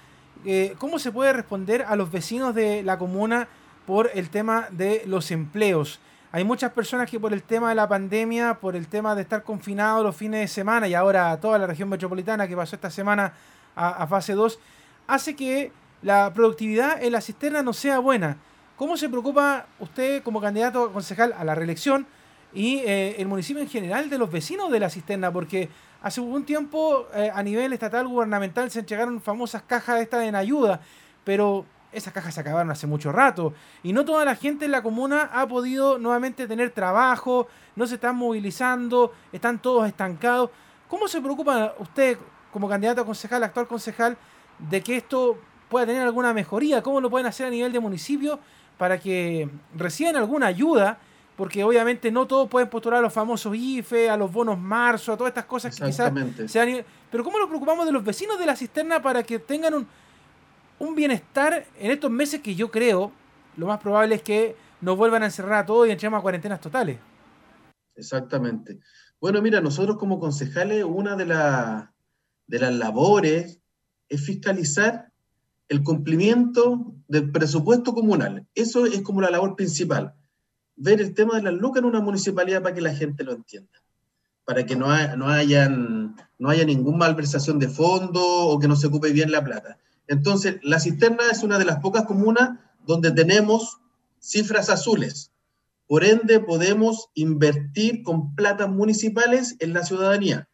eh, 0.44 0.74
¿cómo 0.79 0.97
se 0.97 1.12
puede 1.12 1.33
responder 1.33 1.83
a 1.83 1.95
los 1.95 2.12
vecinos 2.12 2.56
de 2.56 2.81
la 2.81 2.97
comuna 2.97 3.47
por 3.85 4.09
el 4.15 4.31
tema 4.31 4.68
de 4.71 5.03
los 5.06 5.29
empleos. 5.29 6.00
Hay 6.31 6.44
muchas 6.44 6.74
personas 6.74 7.09
que 7.09 7.19
por 7.19 7.31
el 7.31 7.41
tema 7.41 7.69
de 7.69 7.75
la 7.75 7.88
pandemia, 7.88 8.56
por 8.56 8.75
el 8.75 8.88
tema 8.88 9.15
de 9.15 9.21
estar 9.21 9.44
confinados 9.44 10.03
los 10.03 10.15
fines 10.15 10.41
de 10.41 10.47
semana 10.47 10.85
y 10.88 10.94
ahora 10.94 11.39
toda 11.39 11.57
la 11.57 11.68
región 11.68 11.88
metropolitana 11.88 12.50
que 12.50 12.56
pasó 12.56 12.75
esta 12.75 12.89
semana 12.89 13.33
a, 13.75 14.06
fase 14.07 14.33
2, 14.33 14.59
hace 15.07 15.35
que 15.38 15.71
la 16.01 16.33
productividad 16.33 17.01
en 17.01 17.13
la 17.13 17.21
cisterna 17.21 17.62
no 17.63 17.71
sea 17.71 18.00
buena. 18.00 18.38
¿Cómo 18.75 18.97
se 18.97 19.07
preocupa 19.07 19.68
usted 19.79 20.21
como 20.21 20.41
candidato 20.41 20.83
a 20.83 20.94
concejal 20.94 21.33
a 21.38 21.45
la 21.45 21.56
reelección 21.56 22.06
y 22.53 22.79
eh, 22.79 23.15
el 23.19 23.27
municipio 23.27 23.62
en 23.62 23.69
general 23.69 24.09
de 24.09 24.18
los 24.18 24.29
vecinos 24.29 24.69
de 24.69 24.81
la 24.81 24.89
cisterna? 24.89 25.31
Porque 25.31 25.69
hace 26.01 26.19
un 26.19 26.44
tiempo 26.44 27.07
eh, 27.13 27.31
a 27.33 27.41
nivel 27.41 27.71
estatal 27.71 28.06
gubernamental 28.06 28.69
se 28.69 28.79
entregaron 28.79 29.21
famosas 29.21 29.62
cajas 29.62 30.01
estas 30.01 30.24
en 30.25 30.35
ayuda, 30.35 30.81
pero 31.24 31.65
esas 31.92 32.13
cajas 32.13 32.34
se 32.34 32.42
acabaron 32.42 32.72
hace 32.72 32.88
mucho 32.88 33.12
rato. 33.12 33.54
Y 33.84 33.94
no 33.94 34.06
toda 34.06 34.25
la 34.25 34.36
gente 34.36 34.66
en 34.66 34.72
la 34.72 34.81
comuna 34.81 35.30
ha 35.34 35.48
podido 35.48 35.98
nuevamente 35.98 36.48
tener 36.48 36.72
trabajo, 36.72 37.48
no 37.75 37.88
se 37.88 37.95
están 37.95 38.16
movilizando, 38.16 39.13
están 39.31 39.60
todos 39.62 39.88
estancados. 39.88 40.50
¿Cómo 40.88 41.08
se 41.08 41.22
preocupa 41.22 41.74
usted 41.79 42.17
como 42.51 42.70
candidato 42.70 43.01
a 43.01 43.06
concejal, 43.06 43.44
actual 43.44 43.67
concejal, 43.67 44.17
de 44.58 44.82
que 44.82 44.98
esto 44.98 45.38
pueda 45.70 45.86
tener 45.86 46.01
alguna 46.01 46.34
mejoría? 46.34 46.82
¿Cómo 46.82 47.01
lo 47.01 47.10
pueden 47.10 47.27
hacer 47.27 47.48
a 47.48 47.50
nivel 47.50 47.72
de 47.72 47.79
municipio 47.79 48.39
para 48.77 49.00
que 49.00 49.50
reciban 49.75 50.15
alguna 50.15 50.48
ayuda? 50.48 50.98
Porque 51.36 51.63
obviamente 51.63 52.12
no 52.12 52.25
todos 52.25 52.50
pueden 52.50 52.67
postular 52.67 53.00
a 53.00 53.01
los 53.01 53.13
famosos 53.13 53.56
IFE, 53.56 54.10
a 54.10 54.17
los 54.17 54.32
bonos 54.32 54.58
marzo, 54.58 55.13
a 55.13 55.17
todas 55.17 55.29
estas 55.29 55.46
cosas 55.46 55.75
que 55.75 55.86
quizás 55.86 56.12
sean... 56.48 56.84
Pero 57.12 57.24
¿cómo 57.24 57.38
nos 57.38 57.48
preocupamos 57.48 57.86
de 57.86 57.91
los 57.91 58.03
vecinos 58.03 58.39
de 58.39 58.46
la 58.46 58.56
cisterna 58.56 59.01
para 59.01 59.22
que 59.22 59.38
tengan 59.38 59.75
un, 59.75 59.88
un 60.79 60.96
bienestar 60.96 61.65
en 61.79 61.91
estos 61.91 62.12
meses 62.12 62.41
que 62.41 62.55
yo 62.55 62.69
creo, 62.72 63.12
lo 63.55 63.67
más 63.67 63.79
probable 63.79 64.15
es 64.15 64.22
que 64.22 64.55
nos 64.81 64.98
vuelvan 64.98 65.24
a 65.24 65.27
encerrar 65.27 65.63
a 65.63 65.65
todos 65.65 65.88
y 65.88 65.91
entremos 65.91 66.19
a 66.19 66.22
cuarentenas 66.22 66.62
totales. 66.62 66.98
Exactamente. 67.96 68.79
Bueno, 69.19 69.41
mira, 69.41 69.62
nosotros 69.62 69.98
como 69.98 70.19
concejales, 70.19 70.84
una 70.84 71.15
de, 71.15 71.25
de 71.25 72.60
las 72.60 72.74
labores 72.75 73.60
es 74.10 74.25
fiscalizar 74.25 75.12
el 75.69 75.84
cumplimiento 75.84 76.93
del 77.07 77.31
presupuesto 77.31 77.93
comunal. 77.93 78.46
Eso 78.53 78.86
es 78.86 79.01
como 79.01 79.22
la 79.22 79.31
labor 79.31 79.55
principal. 79.55 80.13
Ver 80.75 81.01
el 81.01 81.13
tema 81.13 81.36
de 81.36 81.41
las 81.41 81.53
lucas 81.53 81.81
en 81.81 81.89
una 81.89 82.00
municipalidad 82.00 82.62
para 82.62 82.75
que 82.75 82.81
la 82.81 82.93
gente 82.93 83.24
lo 83.24 83.34
entienda. 83.34 83.81
Para 84.46 84.65
que 84.65 84.75
no, 84.75 84.88
no, 85.17 85.27
hayan, 85.27 86.15
no 86.38 86.50
haya 86.50 86.63
ninguna 86.63 86.98
malversación 86.98 87.60
de 87.60 87.67
fondo 87.67 88.22
o 88.24 88.60
que 88.60 88.67
no 88.67 88.75
se 88.75 88.88
ocupe 88.88 89.12
bien 89.12 89.31
la 89.31 89.43
plata. 89.43 89.77
Entonces, 90.08 90.58
la 90.64 90.80
cisterna 90.80 91.24
es 91.32 91.44
una 91.44 91.60
de 91.60 91.66
las 91.66 91.80
pocas 91.80 92.06
comunas 92.06 92.60
donde 92.86 93.12
tenemos 93.12 93.78
cifras 94.20 94.70
azules. 94.70 95.32
Por 95.88 96.04
ende, 96.04 96.40
podemos 96.40 97.10
invertir 97.14 98.04
con 98.04 98.36
platas 98.36 98.70
municipales 98.70 99.56
en 99.60 99.74
la 99.74 99.84
ciudadanía. 99.84 100.50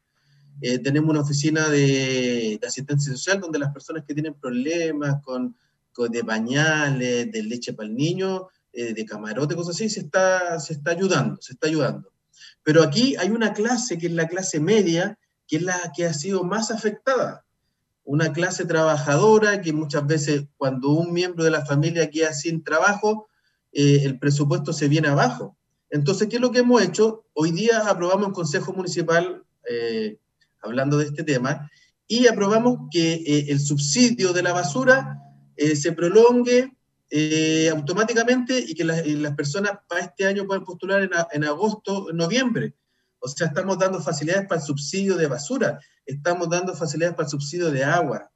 Eh, 0.62 0.80
tenemos 0.80 1.10
una 1.10 1.22
oficina 1.22 1.70
de, 1.70 2.60
asistencia 2.66 3.12
social 3.12 3.40
donde 3.40 3.60
las 3.60 3.74
personas 3.74 4.04
que 4.08 4.14
tienen 4.14 4.36
problemas 4.36 5.22
con, 5.24 5.56
de 6.10 6.24
pañales, 6.24 7.32
de 7.32 7.44
leche 7.44 7.74
para 7.74 7.90
el 7.90 7.96
niño, 7.96 8.48
eh, 8.72 8.94
de 8.94 9.06
camarote, 9.06 9.56
cosas 9.56 9.76
así, 9.76 9.90
se 9.90 10.02
está, 10.02 10.60
se 10.60 10.74
está 10.74 10.92
ayudando, 10.92 11.40
se 11.42 11.54
está 11.54 11.68
ayudando. 11.68 12.12
Pero 12.64 12.82
aquí 12.82 13.16
hay 13.18 13.30
una 13.30 13.54
clase 13.54 13.98
que 13.98 14.08
es 14.08 14.14
la 14.14 14.28
clase 14.28 14.60
media, 14.60 15.18
que 15.48 15.58
es 15.58 15.64
la 15.64 15.92
que 15.96 16.06
ha 16.06 16.14
sido 16.14 16.44
más 16.44 16.72
afectada 16.72 17.46
una 18.04 18.34
clase 18.34 18.66
trabajadora 18.66 19.62
que 19.62 19.74
muchas 19.74 20.06
veces 20.06 20.46
cuando 20.58 20.90
un 20.90 21.14
miembro 21.14 21.44
de 21.44 21.52
la 21.52 21.66
familia 21.66 22.10
queda 22.10 22.34
sin 22.34 22.64
trabajo, 22.64 23.30
eh, 23.72 24.02
el 24.04 24.20
presupuesto 24.20 24.74
se 24.74 24.88
viene 24.88 25.08
abajo. 25.08 25.58
Entonces, 25.90 26.28
¿qué 26.28 26.36
es 26.36 26.42
lo 26.42 26.52
que 26.52 26.60
hemos 26.60 26.82
hecho? 26.82 27.26
Hoy 27.34 27.52
día 27.52 27.88
aprobamos 27.88 28.28
en 28.28 28.34
Consejo 28.34 28.74
Municipal, 28.74 29.44
eh, 29.70 30.18
hablando 30.62 30.98
de 30.98 31.06
este 31.06 31.24
tema, 31.24 31.70
y 32.08 32.28
aprobamos 32.28 32.90
que 32.92 33.14
eh, 33.14 33.46
el 33.50 33.60
subsidio 33.60 34.34
de 34.34 34.44
la 34.44 34.54
basura 34.54 35.20
se 35.56 35.92
prolongue 35.92 36.76
automáticamente 37.72 38.58
y 38.58 38.74
que 38.74 38.84
las 38.84 39.36
personas 39.36 39.74
para 39.88 40.02
este 40.02 40.26
año 40.26 40.48
puedan 40.48 40.66
postular 40.66 41.04
en, 41.04 41.12
en 41.32 41.44
agosto, 41.44 42.08
noviembre. 42.12 42.74
O 43.26 43.30
sea, 43.30 43.48
estamos 43.48 43.80
dando 43.80 44.02
facilidades 44.02 44.48
para 44.48 44.60
el 44.60 44.68
subsidio 44.68 45.16
de 45.16 45.28
basura, 45.28 45.80
estamos 46.06 46.50
dando 46.50 46.76
facilidades 46.76 47.16
para 47.16 47.26
el 47.26 47.32
subsidio 47.32 47.72
de 47.72 47.82
agua. 47.82 48.30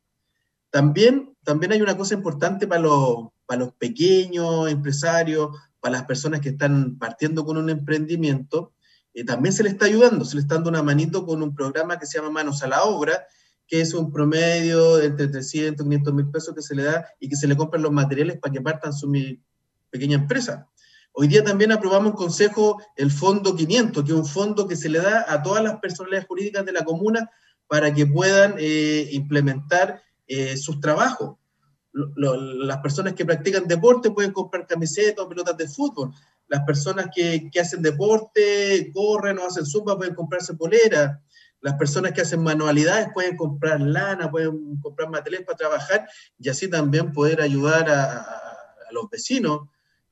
También, 0.69 1.35
también 1.43 1.73
hay 1.73 1.81
una 1.81 1.97
cosa 1.97 2.13
importante 2.13 2.67
para 2.67 2.79
los, 2.79 3.27
para 3.45 3.65
los 3.65 3.73
pequeños 3.73 4.71
empresarios, 4.71 5.49
para 5.81 5.97
las 5.97 6.05
personas 6.05 6.39
que 6.39 6.49
están 6.49 6.97
partiendo 6.97 7.43
con 7.43 7.57
un 7.57 7.69
emprendimiento, 7.69 8.71
eh, 9.13 9.25
también 9.25 9.51
se 9.51 9.63
le 9.63 9.69
está 9.69 9.87
ayudando, 9.87 10.23
se 10.23 10.35
le 10.35 10.41
está 10.43 10.55
dando 10.55 10.69
una 10.69 10.83
manito 10.83 11.25
con 11.25 11.43
un 11.43 11.53
programa 11.53 11.99
que 11.99 12.05
se 12.05 12.17
llama 12.17 12.29
Manos 12.29 12.63
a 12.63 12.67
la 12.67 12.83
Obra, 12.83 13.27
que 13.67 13.81
es 13.81 13.93
un 13.93 14.09
promedio 14.09 14.95
de 14.95 15.07
entre 15.07 15.27
300 15.27 15.85
y 15.85 15.89
500 15.89 16.13
mil 16.13 16.29
pesos 16.29 16.55
que 16.55 16.61
se 16.61 16.75
le 16.75 16.83
da 16.83 17.05
y 17.19 17.27
que 17.27 17.35
se 17.35 17.47
le 17.47 17.57
compran 17.57 17.81
los 17.81 17.91
materiales 17.91 18.37
para 18.39 18.53
que 18.53 18.61
partan 18.61 18.93
su 18.93 19.11
pequeña 19.89 20.15
empresa. 20.15 20.69
Hoy 21.19 21.27
día 21.27 21.43
también 21.43 21.71
aprobamos 21.71 22.11
en 22.11 22.15
Consejo 22.15 22.79
el 22.95 23.09
Fondo 23.09 23.55
500, 23.55 24.03
que 24.03 24.11
es 24.11 24.15
un 24.15 24.27
fondo 24.27 24.67
que 24.67 24.75
se 24.75 24.87
le 24.87 24.99
da 24.99 25.25
a 25.27 25.41
todas 25.41 25.63
las 25.63 25.79
personalidades 25.79 26.27
jurídicas 26.27 26.63
de 26.63 26.71
la 26.71 26.83
comuna 26.83 27.31
para 27.65 27.91
que 27.91 28.05
puedan 28.05 28.53
eh, 28.59 29.09
implementar 29.13 29.99
eh, 30.27 30.55
sus 30.55 30.79
trabajos 30.79 31.37
las 31.91 32.77
personas 32.77 33.13
que 33.13 33.25
practican 33.25 33.67
deporte 33.67 34.11
pueden 34.11 34.31
comprar 34.31 34.67
camisetas 34.67 35.25
o 35.25 35.27
pelotas 35.27 35.57
de 35.57 35.67
fútbol. 35.67 36.13
Las 36.47 36.61
personas 36.61 37.07
que, 37.11 37.49
hacen 37.59 37.81
deporte, 37.81 38.91
corren 38.93 39.39
o 39.39 39.47
hacen 39.47 39.65
zumba, 39.65 39.97
pueden 39.97 40.13
comprarse 40.13 40.53
polera. 40.53 41.19
Las 41.61 41.73
personas 41.73 42.11
que 42.11 42.21
hacen 42.21 42.43
manualidades 42.43 43.09
pueden 43.11 43.35
comprar 43.35 43.81
lana, 43.81 44.29
pueden 44.29 44.79
comprar 44.79 45.09
materiales 45.09 45.47
para 45.47 45.57
trabajar 45.57 46.07
y 46.37 46.49
así 46.49 46.69
también 46.69 47.11
poder 47.11 47.41
ayudar 47.41 47.89
a 47.89 48.91
los 48.91 49.09
vecinos, 49.09 49.61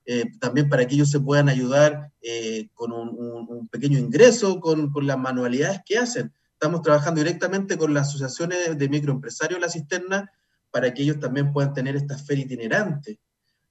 eh, 0.05 0.25
también 0.39 0.69
para 0.69 0.85
que 0.87 0.95
ellos 0.95 1.09
se 1.09 1.19
puedan 1.19 1.49
ayudar 1.49 2.11
eh, 2.21 2.69
con 2.73 2.91
un, 2.91 3.67
pequeño 3.69 3.97
ingreso, 3.97 4.59
con, 4.59 4.91
con, 4.91 5.07
las 5.07 5.17
manualidades 5.17 5.81
que 5.85 5.97
hacen. 5.97 6.31
Estamos 6.53 6.81
trabajando 6.81 7.21
directamente 7.21 7.77
con 7.77 7.93
las 7.93 8.07
asociaciones 8.07 8.77
de 8.77 8.89
microempresarios 8.89 9.59
La 9.59 9.69
Cisterna 9.69 10.31
para 10.71 10.93
que 10.93 11.03
ellos 11.03 11.19
también 11.19 11.51
puedan 11.51 11.73
tener 11.73 11.95
esta 11.95 12.17
feria 12.17 12.45
itinerante. 12.45 13.19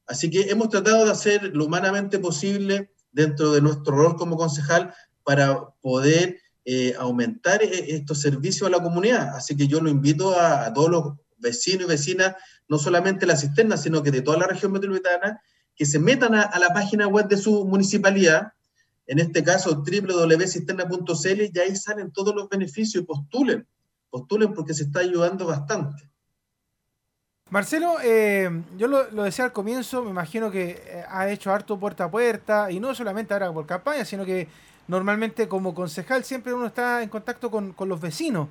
Así 0.07 0.31
que 0.31 0.51
hemos 0.51 0.69
tratado 0.69 1.05
de 1.05 1.13
hacer 1.13 1.55
lo 1.55 1.67
humanamente 1.67 2.19
posible 2.19 2.91
dentro 3.13 3.53
de 3.53 3.61
nuestro 3.61 3.97
rol 3.97 4.17
como 4.17 4.37
concejal 4.37 4.93
para 5.23 5.71
poder 5.81 6.41
eh, 6.65 6.95
aumentar 6.99 7.63
estos 7.63 8.21
servicios 8.21 8.67
a 8.67 8.71
la 8.71 8.83
comunidad. 8.83 9.37
Así 9.37 9.57
que 9.57 9.67
yo 9.67 9.81
lo 9.81 9.89
invito 9.89 10.39
a, 10.39 10.73
todos 10.73 10.91
los 10.91 11.15
vecinos 11.39 11.85
y 11.85 11.89
vecinas, 11.89 12.37
no 12.69 12.79
solamente 12.79 13.27
la 13.27 13.37
cisterna, 13.37 13.77
sino 13.77 14.03
que 14.03 14.11
de 14.11 14.23
toda 14.23 14.39
la 14.39 14.47
región 14.47 14.73
metropolitana, 14.73 15.41
que 15.77 15.87
se 15.87 15.99
metan 15.99 16.35
a, 16.35 16.59
la 16.59 16.73
página 16.73 17.07
web 17.07 17.29
de 17.29 17.37
su 17.37 17.65
municipalidad, 17.65 18.53
en 19.07 19.19
este 19.19 19.43
caso 19.43 19.83
www.cisterna.cl, 19.85 21.41
y 21.53 21.59
ahí 21.59 21.77
salen 21.77 22.13
todos 22.13 22.35
los 22.35 22.49
beneficios 22.49 23.03
y 23.03 23.07
postulen, 23.07 23.67
postulen 24.11 24.55
porque 24.55 24.75
se 24.75 24.85
está 24.85 25.01
ayudando 25.01 25.47
bastante. 25.47 26.09
Marcelo, 27.51 27.97
eh, 28.03 28.51
yo 28.79 28.89
lo, 28.89 29.23
decía 29.23 29.45
al 29.45 29.53
comienzo, 29.53 30.03
me 30.03 30.11
imagino 30.11 30.51
que 30.51 30.83
eh, 30.87 31.05
ha 31.09 31.29
hecho 31.29 31.53
harto 31.53 31.79
puerta 31.79 32.05
a 32.05 32.11
puerta, 32.11 32.71
y 32.71 32.81
no 32.81 32.95
solamente 32.95 33.35
ahora 33.35 33.53
por 33.53 33.67
campaña, 33.67 34.05
sino 34.05 34.25
que 34.25 34.49
normalmente 34.89 35.49
como 35.49 35.75
concejal 35.75 36.25
siempre 36.25 36.53
uno 36.53 36.67
está 36.67 37.03
en 37.03 37.09
contacto 37.09 37.51
con, 37.51 37.75
los 37.79 38.01
vecinos. 38.01 38.49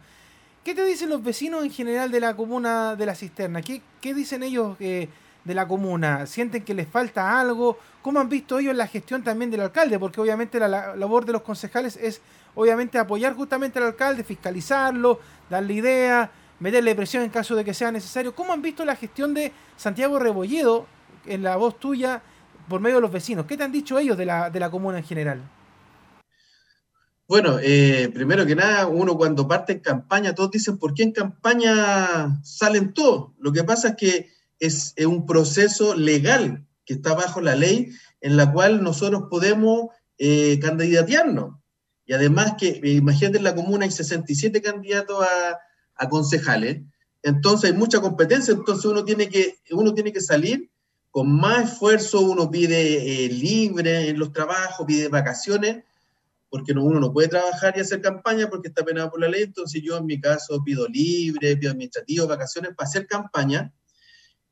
¿Qué 0.64 0.74
te 0.74 0.86
dicen 0.86 1.10
los 1.10 1.24
vecinos 1.24 1.64
en 1.64 1.72
general 1.72 2.12
de 2.12 2.20
la 2.20 2.36
comuna 2.36 2.96
de 2.96 3.06
la 3.06 3.16
cisterna? 3.16 3.62
¿Qué, 3.62 3.82
dicen 4.14 4.44
ellos 4.44 4.78
eh, 4.80 5.10
de 5.44 5.54
la 5.54 5.68
comuna? 5.68 6.26
¿Sienten 6.26 6.64
que 6.64 6.74
les 6.74 6.88
falta 6.88 7.40
algo? 7.40 7.78
¿Cómo 8.02 8.20
han 8.20 8.30
visto 8.30 8.60
ellos 8.60 8.76
la 8.76 8.88
gestión 8.88 9.24
también 9.24 9.52
del 9.52 9.62
alcalde? 9.62 10.00
Porque 10.00 10.22
obviamente 10.22 10.60
la, 10.60 10.68
la 10.68 10.96
labor 10.96 11.26
de 11.26 11.34
los 11.34 11.42
concejales 11.42 11.98
es 11.98 12.22
obviamente 12.56 12.98
apoyar 12.98 13.34
justamente 13.34 13.80
al 13.80 13.86
alcalde, 13.86 14.24
fiscalizarlo, 14.24 15.20
darle 15.50 15.74
idea 15.74 16.32
meterle 16.64 16.96
presión 16.96 17.24
en 17.24 17.30
caso 17.30 17.56
de 17.56 17.66
que 17.66 17.74
sea 17.74 17.92
necesario. 17.92 18.34
¿Cómo 18.34 18.54
han 18.54 18.62
visto 18.62 18.86
la 18.86 18.96
gestión 18.96 19.34
de 19.34 19.52
Santiago 19.76 20.18
Rebolledo 20.18 20.88
en 21.26 21.44
la 21.44 21.58
voz 21.58 21.78
tuya 21.78 22.22
por 22.70 22.80
medio 22.80 22.96
de 22.96 23.02
los 23.02 23.12
vecinos? 23.12 23.46
¿Qué 23.46 23.58
te 23.58 23.64
han 23.64 23.72
dicho 23.74 24.00
ellos 24.00 24.18
de 24.18 24.26
la, 24.26 24.50
de 24.50 24.62
la 24.62 24.72
comuna 24.72 25.00
en 25.00 25.04
general? 25.04 25.42
Bueno, 27.28 27.58
eh, 27.62 28.10
primero 28.14 28.46
que 28.46 28.56
nada, 28.56 28.88
uno 28.88 29.18
cuando 29.18 29.46
parte 29.46 29.74
en 29.74 29.80
campaña, 29.80 30.34
todos 30.34 30.52
dicen, 30.52 30.78
¿por 30.78 30.94
qué 30.94 31.04
en 31.04 31.12
campaña 31.12 32.40
salen 32.44 32.94
todos? 32.94 33.32
Lo 33.40 33.52
que 33.52 33.66
pasa 33.66 33.90
es 33.90 33.96
que 33.98 34.30
es, 34.66 34.94
un 35.06 35.26
proceso 35.26 35.96
legal 35.96 36.66
que 36.86 36.96
está 36.96 37.14
bajo 37.14 37.42
la 37.42 37.56
ley 37.56 37.92
en 38.22 38.38
la 38.38 38.52
cual 38.52 38.84
nosotros 38.84 39.24
podemos 39.30 39.88
eh, 40.18 40.60
candidatearnos. 40.60 41.56
Y 42.06 42.14
además 42.14 42.54
que, 42.58 42.80
imagínate, 42.84 43.38
en 43.38 43.44
la 43.44 43.56
comuna 43.56 43.86
hay 43.86 43.92
67 43.92 44.62
candidatos 44.62 45.24
a, 45.24 45.58
a 45.96 46.10
concejales. 46.10 46.82
Entonces 47.22 47.72
hay 47.72 47.78
mucha 47.78 48.02
competencia, 48.02 48.54
entonces 48.54 48.86
uno 48.86 49.06
tiene 49.06 49.30
que, 49.30 49.56
uno 49.72 49.94
tiene 49.94 50.12
que 50.12 50.22
salir 50.22 50.70
con 51.10 51.32
más 51.32 51.72
esfuerzo, 51.72 52.22
uno 52.22 52.50
pide 52.50 53.26
eh, 53.26 53.30
libre 53.30 54.10
en 54.10 54.18
los 54.18 54.34
trabajos, 54.34 54.86
pide 54.86 55.10
vacaciones, 55.10 55.84
porque 56.50 56.74
uno 56.74 57.00
no 57.00 57.14
puede 57.14 57.28
trabajar 57.28 57.76
y 57.78 57.82
hacer 57.82 58.02
campaña 58.02 58.50
porque 58.50 58.68
está 58.68 58.84
penado 58.84 59.12
por 59.12 59.22
la 59.22 59.28
ley, 59.28 59.44
entonces 59.44 59.82
yo 59.84 59.98
en 59.98 60.06
mi 60.06 60.20
caso 60.20 60.62
pido 60.64 60.88
libre, 60.88 61.56
pido 61.56 61.72
administrativo, 61.72 62.28
vacaciones 62.28 62.74
para 62.76 62.90
hacer 62.90 63.08
campaña, 63.08 63.72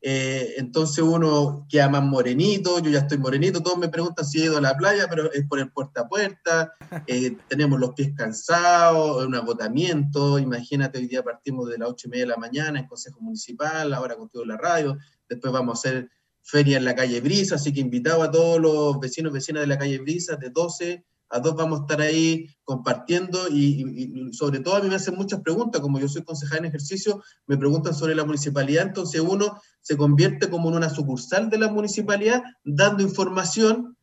eh, 0.04 0.54
entonces 0.56 1.04
uno 1.04 1.64
queda 1.68 1.88
más 1.88 2.02
morenito, 2.02 2.80
yo 2.80 2.90
ya 2.90 2.98
estoy 2.98 3.18
morenito, 3.18 3.62
todos 3.62 3.78
me 3.78 3.88
preguntan 3.88 4.26
si 4.26 4.40
he 4.40 4.46
ido 4.46 4.58
a 4.58 4.60
la 4.60 4.76
playa, 4.76 5.06
pero 5.08 5.32
es 5.32 5.46
por 5.46 5.60
el 5.60 5.70
puerta 5.70 6.00
a 6.00 6.08
puerta, 6.08 6.72
eh, 7.06 7.36
tenemos 7.48 7.78
los 7.78 7.94
pies 7.94 8.12
cansados, 8.16 9.24
un 9.24 9.36
agotamiento, 9.36 10.40
imagínate, 10.40 10.98
hoy 10.98 11.06
día 11.06 11.22
partimos 11.22 11.68
de 11.68 11.78
las 11.78 11.90
ocho 11.90 12.08
y 12.08 12.10
media 12.10 12.24
de 12.24 12.30
la 12.30 12.36
mañana 12.36 12.80
en 12.80 12.88
Consejo 12.88 13.20
Municipal, 13.20 13.94
ahora 13.94 14.16
contigo 14.16 14.42
en 14.42 14.48
la 14.48 14.56
radio, 14.56 14.98
después 15.28 15.52
vamos 15.52 15.78
a 15.78 15.78
hacer 15.78 16.10
feria 16.42 16.78
en 16.78 16.84
la 16.84 16.96
calle 16.96 17.20
Brisa, 17.20 17.54
así 17.54 17.72
que 17.72 17.80
invitado 17.80 18.24
a 18.24 18.30
todos 18.32 18.60
los 18.60 18.98
vecinos 18.98 19.30
y 19.30 19.34
vecinas 19.34 19.60
de 19.62 19.68
la 19.68 19.78
calle 19.78 19.98
Brisa 19.98 20.34
de 20.34 20.50
12 20.50 21.04
a 21.32 21.40
dos 21.40 21.56
vamos 21.56 21.80
a 21.80 21.82
estar 21.82 22.00
ahí 22.02 22.46
compartiendo 22.62 23.48
y, 23.48 24.30
sobre 24.32 24.60
todo 24.60 24.76
a 24.76 24.80
mí 24.80 24.88
me 24.88 24.96
hacen 24.96 25.14
muchas 25.14 25.40
preguntas, 25.40 25.80
como 25.80 25.98
yo 25.98 26.08
soy 26.08 26.22
concejal 26.22 26.58
en 26.58 26.66
ejercicio, 26.66 27.22
me 27.46 27.56
preguntan 27.56 27.94
sobre 27.94 28.14
la 28.14 28.24
municipalidad, 28.24 28.86
entonces 28.86 29.20
uno 29.20 29.60
se 29.80 29.96
convierte 29.96 30.50
como 30.50 30.68
en 30.68 30.76
una 30.76 30.90
sucursal 30.90 31.48
de 31.48 31.58
la 31.58 31.68
municipalidad, 31.68 32.42
dando 32.64 33.02
información 33.02 33.96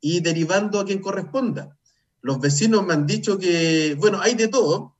y 0.00 0.20
derivando 0.20 0.78
a 0.78 0.84
quien 0.84 1.00
corresponda. 1.00 1.76
Los 2.22 2.40
vecinos 2.40 2.86
me 2.86 2.94
han 2.94 3.06
dicho 3.06 3.38
que, 3.38 3.96
bueno, 3.98 4.20
hay 4.20 4.34
de 4.34 4.46
todo, 4.46 4.96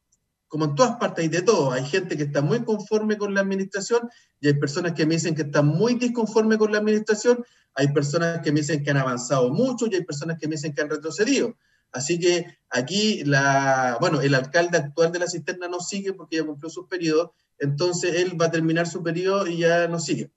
como 0.49 0.65
en 0.65 0.75
todas 0.75 0.97
partes 0.97 1.25
hay 1.25 1.29
de 1.29 1.43
todo. 1.43 1.71
Hay 1.73 1.85
gente 1.85 2.17
que 2.17 2.25
está 2.25 2.41
muy 2.41 2.65
conforme 2.65 3.19
con 3.19 3.35
la 3.35 3.41
administración 3.41 4.09
y 4.41 4.49
hay 4.49 4.55
personas 4.55 4.93
que 4.93 5.07
me 5.07 5.15
dicen 5.15 5.35
que 5.35 5.43
están 5.43 5.67
muy 5.67 5.95
disconforme 5.95 6.59
con 6.59 6.73
la 6.73 6.79
administración. 6.79 7.45
Hay 7.75 7.89
personas 7.89 8.41
que 8.43 8.53
me 8.53 8.61
dicen 8.61 8.83
que 8.83 8.91
han 8.91 8.97
avanzado 8.97 9.51
mucho 9.51 9.87
y 9.87 9.95
hay 9.95 10.05
personas 10.05 10.39
que 10.39 10.49
me 10.49 10.57
dicen 10.57 10.75
que 10.75 10.83
han 10.83 10.91
retrocedido. 10.91 11.57
Así 11.93 12.19
que 12.19 12.47
aquí, 12.69 13.25
la, 13.25 13.97
bueno, 14.01 14.21
el 14.21 14.35
alcalde 14.35 14.79
actual 14.79 15.11
de 15.13 15.21
la 15.21 15.27
cisterna 15.27 15.69
no 15.69 15.81
sigue 15.81 16.13
porque 16.13 16.37
ya 16.37 16.45
cumplió 16.45 16.69
su 16.69 16.87
periodo, 16.87 17.33
entonces 17.59 18.17
él 18.17 18.41
va 18.41 18.47
a 18.47 18.51
terminar 18.51 18.87
su 18.87 19.03
periodo 19.03 19.47
y 19.47 19.59
ya 19.59 19.89
no 19.89 19.99
sigue. 19.99 20.31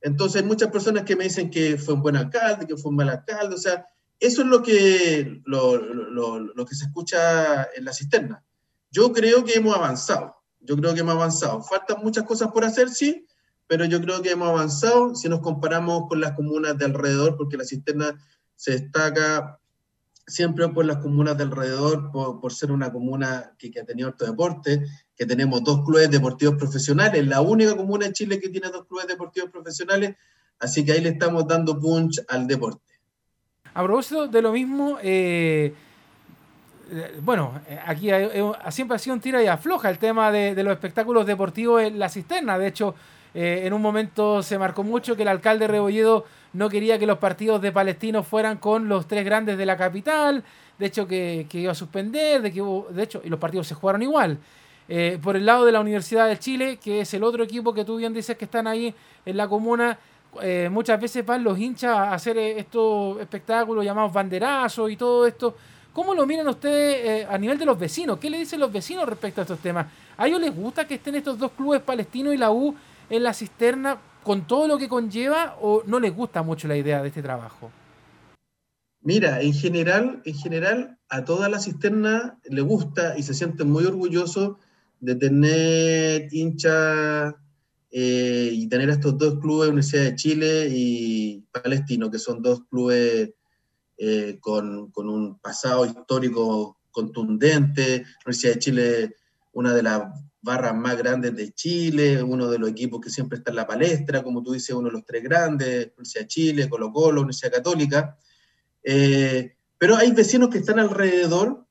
Entonces 0.00 0.42
hay 0.42 0.48
muchas 0.48 0.70
personas 0.70 1.04
que 1.04 1.16
me 1.16 1.24
dicen 1.24 1.50
que 1.50 1.78
fue 1.78 1.94
un 1.94 2.02
buen 2.02 2.16
alcalde, 2.16 2.66
que 2.66 2.76
fue 2.76 2.90
un 2.90 2.96
mal 2.96 3.08
alcalde, 3.08 3.54
o 3.54 3.58
sea, 3.58 3.86
eso 4.18 4.42
es 4.42 4.48
lo 4.48 4.62
que, 4.62 5.42
lo, 5.44 5.76
lo, 5.76 6.38
lo 6.38 6.66
que 6.66 6.74
se 6.74 6.86
escucha 6.86 7.68
en 7.74 7.84
la 7.84 7.92
cisterna. 7.92 8.42
Yo 8.90 9.12
creo 9.12 9.44
que 9.44 9.54
hemos 9.54 9.76
avanzado, 9.76 10.36
yo 10.60 10.76
creo 10.76 10.94
que 10.94 11.00
hemos 11.00 11.14
avanzado. 11.14 11.62
Faltan 11.62 12.02
muchas 12.02 12.24
cosas 12.24 12.50
por 12.50 12.64
hacer, 12.64 12.88
sí, 12.88 13.26
pero 13.66 13.84
yo 13.84 14.00
creo 14.00 14.22
que 14.22 14.30
hemos 14.30 14.48
avanzado 14.48 15.14
si 15.14 15.28
nos 15.28 15.40
comparamos 15.40 16.04
con 16.08 16.20
las 16.20 16.32
comunas 16.32 16.78
de 16.78 16.84
alrededor, 16.84 17.36
porque 17.36 17.56
la 17.56 17.64
cisterna 17.64 18.16
se 18.54 18.72
destaca 18.72 19.58
siempre 20.26 20.68
por 20.68 20.84
las 20.84 20.98
comunas 20.98 21.36
de 21.36 21.44
alrededor, 21.44 22.10
por, 22.10 22.52
ser 22.52 22.72
una 22.72 22.92
comuna 22.92 23.52
que, 23.58 23.72
ha 23.80 23.84
tenido 23.84 24.08
alto 24.08 24.24
deporte, 24.24 24.84
que 25.16 25.26
tenemos 25.26 25.62
dos 25.62 25.84
clubes 25.84 26.10
deportivos 26.10 26.56
profesionales, 26.56 27.26
la 27.26 27.40
única 27.40 27.76
comuna 27.76 28.06
en 28.06 28.12
Chile 28.12 28.40
que 28.40 28.48
tiene 28.48 28.68
dos 28.68 28.86
clubes 28.86 29.06
deportivos 29.06 29.50
profesionales, 29.50 30.16
así 30.58 30.84
que 30.84 30.92
ahí 30.92 31.00
le 31.00 31.10
estamos 31.10 31.46
dando 31.46 31.78
punch 31.78 32.20
al 32.28 32.46
deporte. 32.46 32.82
A 33.72 33.84
propósito 33.84 34.26
de 34.26 34.42
lo 34.42 34.52
mismo, 34.52 34.98
eh, 35.02 35.72
eh, 36.90 37.20
bueno, 37.20 37.60
aquí 37.84 38.08
siempre 38.70 38.96
ha 38.96 38.98
sido 38.98 39.14
un 39.14 39.20
tira 39.20 39.42
y 39.42 39.46
afloja 39.46 39.90
el 39.90 39.98
tema 39.98 40.32
de, 40.32 40.60
los 40.62 40.72
espectáculos 40.72 41.26
deportivos 41.26 41.82
en 41.82 41.98
la 41.98 42.08
cisterna. 42.08 42.58
De 42.58 42.68
hecho, 42.68 42.94
en 43.38 43.72
un 43.74 43.82
momento 43.82 44.42
se 44.42 44.58
marcó 44.58 44.82
mucho 44.82 45.14
que 45.14 45.22
el 45.22 45.28
alcalde 45.28 45.66
Rebolledo 45.66 46.24
no 46.54 46.70
quería 46.70 46.98
que 46.98 47.06
los 47.06 47.18
partidos 47.18 47.60
de 47.60 47.70
palestinos 47.70 48.26
fueran 48.26 48.56
con 48.56 48.88
los 48.88 49.06
tres 49.06 49.26
grandes 49.26 49.58
de 49.58 49.66
la 49.66 49.76
capital, 49.76 50.42
de 50.78 50.86
hecho 50.86 51.06
que, 51.06 51.46
iba 51.52 51.72
a 51.72 51.74
suspender, 51.74 52.40
de 52.40 52.52
que 52.52 52.62
de 52.90 53.02
hecho, 53.02 53.20
y 53.22 53.28
los 53.28 53.38
partidos 53.38 53.66
se 53.66 53.74
jugaron 53.74 54.02
igual. 54.02 54.38
Eh, 54.88 55.18
por 55.20 55.36
el 55.36 55.44
lado 55.44 55.64
de 55.64 55.72
la 55.72 55.80
Universidad 55.80 56.28
de 56.28 56.38
Chile, 56.38 56.78
que 56.82 57.00
es 57.00 57.12
el 57.14 57.24
otro 57.24 57.42
equipo 57.42 57.74
que 57.74 57.84
tú 57.84 57.96
bien 57.96 58.14
dices 58.14 58.36
que 58.36 58.44
están 58.44 58.66
ahí 58.66 58.94
en 59.24 59.36
la 59.36 59.48
comuna, 59.48 59.98
eh, 60.42 60.68
muchas 60.70 61.00
veces 61.00 61.24
van 61.26 61.42
los 61.42 61.58
hinchas 61.58 61.96
a 61.96 62.12
hacer 62.12 62.38
eh, 62.38 62.58
estos 62.58 63.20
espectáculos 63.20 63.84
llamados 63.84 64.12
banderazos 64.12 64.90
y 64.90 64.96
todo 64.96 65.26
esto. 65.26 65.56
¿Cómo 65.92 66.14
lo 66.14 66.26
miran 66.26 66.46
ustedes 66.48 67.26
a 67.28 67.38
nivel 67.38 67.58
de 67.58 67.64
los 67.64 67.78
vecinos? 67.78 68.18
¿Qué 68.18 68.28
le 68.28 68.38
dicen 68.38 68.60
los 68.60 68.70
vecinos 68.70 69.08
respecto 69.08 69.40
a 69.40 69.42
estos 69.42 69.58
temas? 69.58 69.86
¿A 70.18 70.26
ellos 70.26 70.40
les 70.40 70.54
gusta 70.54 70.86
que 70.86 70.96
estén 70.96 71.14
estos 71.14 71.38
dos 71.38 71.52
clubes 71.52 71.80
palestinos 71.80 72.34
y 72.34 72.36
la 72.36 72.50
U 72.50 72.74
en 73.10 73.22
la 73.22 73.34
cisterna 73.34 74.00
con 74.22 74.46
todo 74.46 74.66
lo 74.66 74.78
que 74.78 74.88
conlleva 74.88 75.56
o 75.60 75.82
no 75.86 76.00
les 76.00 76.14
gusta 76.14 76.42
mucho 76.42 76.68
la 76.68 76.76
idea 76.76 77.02
de 77.02 77.08
este 77.08 77.22
trabajo? 77.22 77.70
Mira, 79.00 79.40
en 79.40 79.54
general, 79.54 80.20
en 80.24 80.34
general 80.34 80.98
a 81.08 81.24
toda 81.24 81.48
la 81.48 81.60
cisterna 81.60 82.38
le 82.42 82.60
gusta 82.62 83.16
y 83.16 83.22
se 83.22 83.34
sienten 83.34 83.70
muy 83.70 83.84
orgullosos 83.84 84.56
de 84.98 85.14
tener 85.14 86.28
hinchas 86.32 87.34
eh, 87.90 88.50
y 88.52 88.68
tener 88.68 88.90
estos 88.90 89.16
dos 89.16 89.38
clubes, 89.38 89.68
Universidad 89.68 90.04
de 90.04 90.16
Chile 90.16 90.68
y 90.70 91.44
Palestino, 91.52 92.10
que 92.10 92.18
son 92.18 92.42
dos 92.42 92.62
clubes 92.68 93.30
eh, 93.96 94.38
con, 94.40 94.90
un 94.94 95.38
pasado 95.38 95.86
histórico 95.86 96.78
contundente. 96.90 98.04
Universidad 98.24 98.54
de 98.54 98.58
Chile, 98.58 99.16
una 99.56 99.72
de 99.72 99.82
las 99.82 100.02
barras 100.42 100.74
más 100.74 100.98
grandes 100.98 101.34
de 101.34 101.50
Chile, 101.54 102.22
uno 102.22 102.46
de 102.50 102.58
los 102.58 102.68
equipos 102.68 103.00
que 103.00 103.08
siempre 103.08 103.38
está 103.38 103.52
en 103.52 103.56
la 103.56 103.66
palestra, 103.66 104.22
como 104.22 104.42
tú 104.42 104.52
dices, 104.52 104.76
uno 104.76 104.88
de 104.88 104.92
los 104.92 105.06
tres 105.06 105.22
grandes, 105.22 105.92
Universidad 105.96 106.26
Chile, 106.26 106.68
Colo 106.68 106.92
Colo, 106.92 107.22
Universidad 107.22 107.52
Católica. 107.52 108.18
Eh, 108.82 109.56
pero 109.78 109.96
hay 109.96 110.12
vecinos 110.12 110.50
que 110.50 110.58
están 110.58 110.78
alrededor 110.78 111.66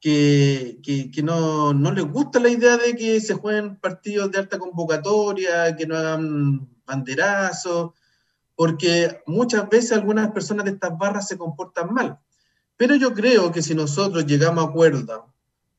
que, 0.00 0.80
que, 0.82 1.22
no, 1.22 1.74
no, 1.74 1.92
les 1.92 2.10
gusta 2.10 2.40
la 2.40 2.48
idea 2.48 2.78
de 2.78 2.96
que 2.96 3.20
se 3.20 3.34
jueguen 3.34 3.76
partidos 3.76 4.30
de 4.30 4.38
alta 4.38 4.58
convocatoria, 4.58 5.76
que 5.76 5.86
no 5.86 5.98
hagan 5.98 6.66
banderazos, 6.86 7.92
porque 8.56 9.20
muchas 9.26 9.68
veces 9.68 9.92
algunas 9.92 10.30
personas 10.30 10.64
de 10.64 10.70
estas 10.70 10.96
barras 10.96 11.28
se 11.28 11.36
comportan 11.36 11.92
mal. 11.92 12.18
Pero 12.78 12.94
yo 12.94 13.12
creo 13.12 13.52
que 13.52 13.62
si 13.62 13.74
nosotros 13.74 14.24
llegamos 14.24 14.64
a 14.64 14.68
acuerdo 14.68 15.31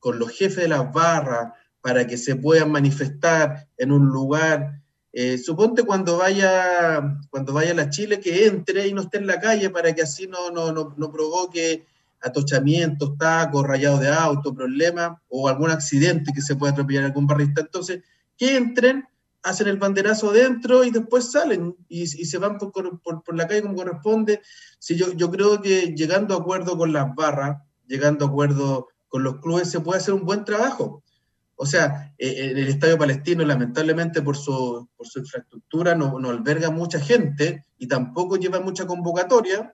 con 0.04 0.18
los 0.18 0.32
jefes 0.32 0.56
de 0.58 0.68
las 0.68 0.92
barras 0.92 1.54
para 1.80 2.06
que 2.06 2.18
se 2.18 2.36
puedan 2.36 2.70
manifestar 2.70 3.68
en 3.78 3.90
un 3.90 4.08
lugar, 4.08 4.82
eh, 5.14 5.38
suponte 5.38 5.82
cuando 5.82 6.18
vaya, 6.18 7.16
cuando 7.30 7.54
vaya 7.54 7.70
a 7.70 7.74
la 7.74 7.88
Chile 7.88 8.20
que 8.20 8.44
entre 8.46 8.86
y 8.86 8.92
no 8.92 9.00
esté 9.00 9.16
en 9.16 9.26
la 9.26 9.40
calle 9.40 9.70
para 9.70 9.94
que 9.94 10.02
así 10.02 10.26
no, 10.26 10.50
no, 10.50 10.72
no, 10.72 10.94
no 10.94 11.10
provoque 11.10 11.86
atochamientos, 12.20 13.16
tacos, 13.16 13.66
rayados 13.66 14.00
de 14.00 14.08
auto, 14.10 14.54
problemas 14.54 15.16
o 15.28 15.48
algún 15.48 15.70
accidente 15.70 16.34
que 16.34 16.42
se 16.42 16.54
pueda 16.54 16.72
atropellar 16.72 17.04
algún 17.04 17.26
barrista. 17.26 17.62
Entonces, 17.62 18.02
que 18.36 18.58
entren, 18.58 19.08
hacen 19.42 19.68
el 19.68 19.78
banderazo 19.78 20.32
dentro 20.32 20.84
y 20.84 20.90
después 20.90 21.32
salen 21.32 21.74
y, 21.88 22.06
se 22.06 22.36
van 22.36 22.58
por, 22.58 22.72
por, 23.00 23.34
la 23.34 23.48
calle 23.48 23.62
como 23.62 23.76
corresponde. 23.76 24.42
Si 24.78 24.96
yo, 24.96 25.14
yo 25.14 25.30
creo 25.30 25.62
que 25.62 25.94
llegando 25.96 26.34
a 26.34 26.40
acuerdo 26.40 26.76
con 26.76 26.92
las 26.92 27.14
barras, 27.14 27.56
llegando 27.86 28.26
a 28.26 28.28
acuerdo 28.28 28.88
con 29.14 29.22
los 29.22 29.38
clubes, 29.40 29.70
se 29.70 29.78
puede 29.78 30.00
hacer 30.00 30.12
un 30.12 30.24
buen 30.24 30.44
trabajo. 30.44 31.04
O 31.54 31.66
sea, 31.66 32.12
eh, 32.18 32.50
el 32.50 32.66
Estadio 32.66 32.98
Palestino, 32.98 33.44
lamentablemente 33.44 34.20
por 34.22 34.36
su, 34.36 34.88
por 34.96 35.06
su 35.06 35.20
infraestructura, 35.20 35.94
no, 35.94 36.18
alberga 36.28 36.70
mucha 36.70 36.98
gente 36.98 37.64
y 37.78 37.86
tampoco 37.86 38.34
lleva 38.34 38.58
mucha 38.58 38.88
convocatoria 38.88 39.72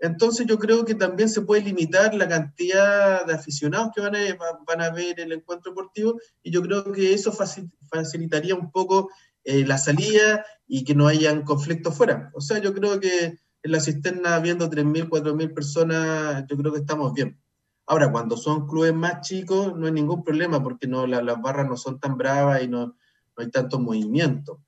entonces 0.00 0.46
yo 0.46 0.58
creo 0.58 0.84
que 0.84 0.94
también 0.94 1.30
se 1.30 1.40
puede 1.40 1.62
limitar 1.62 2.12
la 2.12 2.28
cantidad 2.28 3.24
de 3.24 3.32
aficionados 3.32 3.90
que 3.94 4.02
van 4.02 4.16
a, 4.16 4.20
van 4.66 4.94
ver 4.94 5.18
el 5.18 5.32
encuentro 5.32 5.72
deportivo 5.72 6.20
y 6.42 6.50
yo 6.50 6.60
creo 6.60 6.92
que 6.92 7.14
eso 7.14 7.32
facilitaría 7.32 8.54
un 8.54 8.70
poco 8.70 9.08
eh, 9.44 9.64
la 9.64 9.78
salida 9.78 10.44
y 10.66 10.84
que 10.84 10.94
no 10.94 11.06
hayan 11.06 11.42
conflictos 11.42 11.96
fuera. 11.96 12.30
O 12.34 12.42
sea, 12.42 12.58
yo 12.58 12.74
creo 12.74 13.00
que 13.00 13.38
en 13.62 13.72
la 13.72 13.80
cisterna 13.80 14.38
viendo 14.40 14.68
3.000, 14.68 15.08
4.000 15.08 15.54
personas, 15.54 16.44
yo 16.50 16.56
creo 16.58 16.72
que 16.72 16.80
estamos 16.80 17.14
bien. 17.14 17.40
Ahora, 17.86 18.10
cuando 18.10 18.36
son 18.36 18.66
clubes 18.66 18.94
más 18.94 19.20
chicos, 19.20 19.76
no 19.76 19.86
hay 19.86 19.92
ningún 19.92 20.24
problema 20.24 20.62
porque 20.62 20.86
no, 20.86 21.06
las 21.06 21.40
barras 21.40 21.68
no 21.68 21.76
son 21.76 22.00
tan 22.00 22.16
bravas 22.16 22.62
y 22.62 22.68
no, 22.68 22.86
no 22.86 22.96
hay 23.36 23.50
tanto 23.50 23.78
movimiento. 23.78 24.62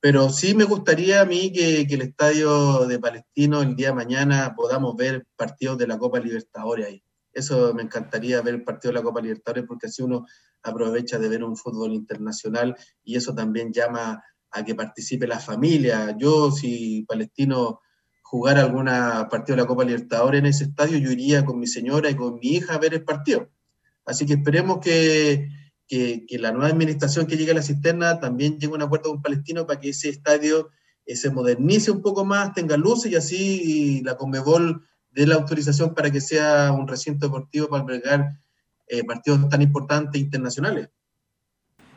Pero 0.00 0.28
sí 0.28 0.54
me 0.54 0.64
gustaría 0.64 1.22
a 1.22 1.24
mí 1.24 1.50
que, 1.52 1.80
el 1.82 2.02
estadio 2.02 2.86
de 2.86 2.98
Palestino 2.98 3.62
el 3.62 3.74
día 3.74 3.88
de 3.88 3.94
mañana 3.94 4.54
podamos 4.54 4.96
ver 4.96 5.26
partidos 5.36 5.78
de 5.78 5.86
la 5.86 5.98
Copa 5.98 6.20
Libertadores 6.20 6.86
ahí. 6.86 7.02
Eso 7.32 7.72
me 7.74 7.82
encantaría 7.82 8.42
ver 8.42 8.54
el 8.54 8.64
partido 8.64 8.92
de 8.92 8.98
la 8.98 9.02
Copa 9.02 9.20
Libertadores 9.20 9.64
porque 9.66 9.86
así 9.86 10.02
uno 10.02 10.26
aprovecha 10.62 11.18
de 11.18 11.28
ver 11.28 11.42
un 11.42 11.56
fútbol 11.56 11.92
internacional 11.92 12.76
y 13.02 13.16
eso 13.16 13.34
también 13.34 13.72
llama 13.72 14.22
a 14.50 14.64
que 14.64 14.74
participe 14.74 15.26
la 15.26 15.40
familia. 15.40 16.14
Yo, 16.18 16.50
si 16.50 17.02
Palestino 17.08 17.80
jugara 18.34 18.62
alguna 18.62 19.28
partido 19.30 19.54
de 19.54 19.62
la 19.62 19.68
Copa 19.68 19.84
Libertadores 19.84 20.40
en 20.40 20.46
ese 20.46 20.64
estadio, 20.64 20.98
yo 20.98 21.12
iría 21.12 21.44
con 21.44 21.60
mi 21.60 21.68
señora 21.68 22.10
y 22.10 22.16
con 22.16 22.34
mi 22.40 22.54
hija 22.54 22.74
a 22.74 22.78
ver 22.78 22.92
el 22.92 23.04
partido. 23.04 23.48
Así 24.04 24.26
que 24.26 24.32
esperemos 24.32 24.78
que, 24.80 25.50
que, 25.86 26.26
la 26.40 26.50
nueva 26.50 26.66
administración 26.66 27.28
que 27.28 27.36
llegue 27.36 27.52
a 27.52 27.54
la 27.54 27.62
cisterna 27.62 28.18
también 28.18 28.58
llegue 28.58 28.72
a 28.72 28.74
un 28.74 28.82
acuerdo 28.82 29.10
con 29.10 29.22
Palestino 29.22 29.68
para 29.68 29.78
que 29.78 29.90
ese 29.90 30.08
estadio 30.08 30.70
eh, 31.06 31.14
se 31.14 31.30
modernice 31.30 31.92
un 31.92 32.02
poco 32.02 32.24
más, 32.24 32.52
tenga 32.54 32.76
luces 32.76 33.12
y 33.12 33.14
así 33.14 34.02
la 34.02 34.16
Conmebol 34.16 34.84
dé 35.12 35.28
la 35.28 35.36
autorización 35.36 35.94
para 35.94 36.10
que 36.10 36.20
sea 36.20 36.72
un 36.72 36.88
recinto 36.88 37.26
deportivo 37.26 37.68
para 37.68 37.84
albergar 37.84 38.40
eh, 38.88 39.04
partidos 39.04 39.48
tan 39.48 39.62
importantes 39.62 40.20
internacionales. 40.20 40.88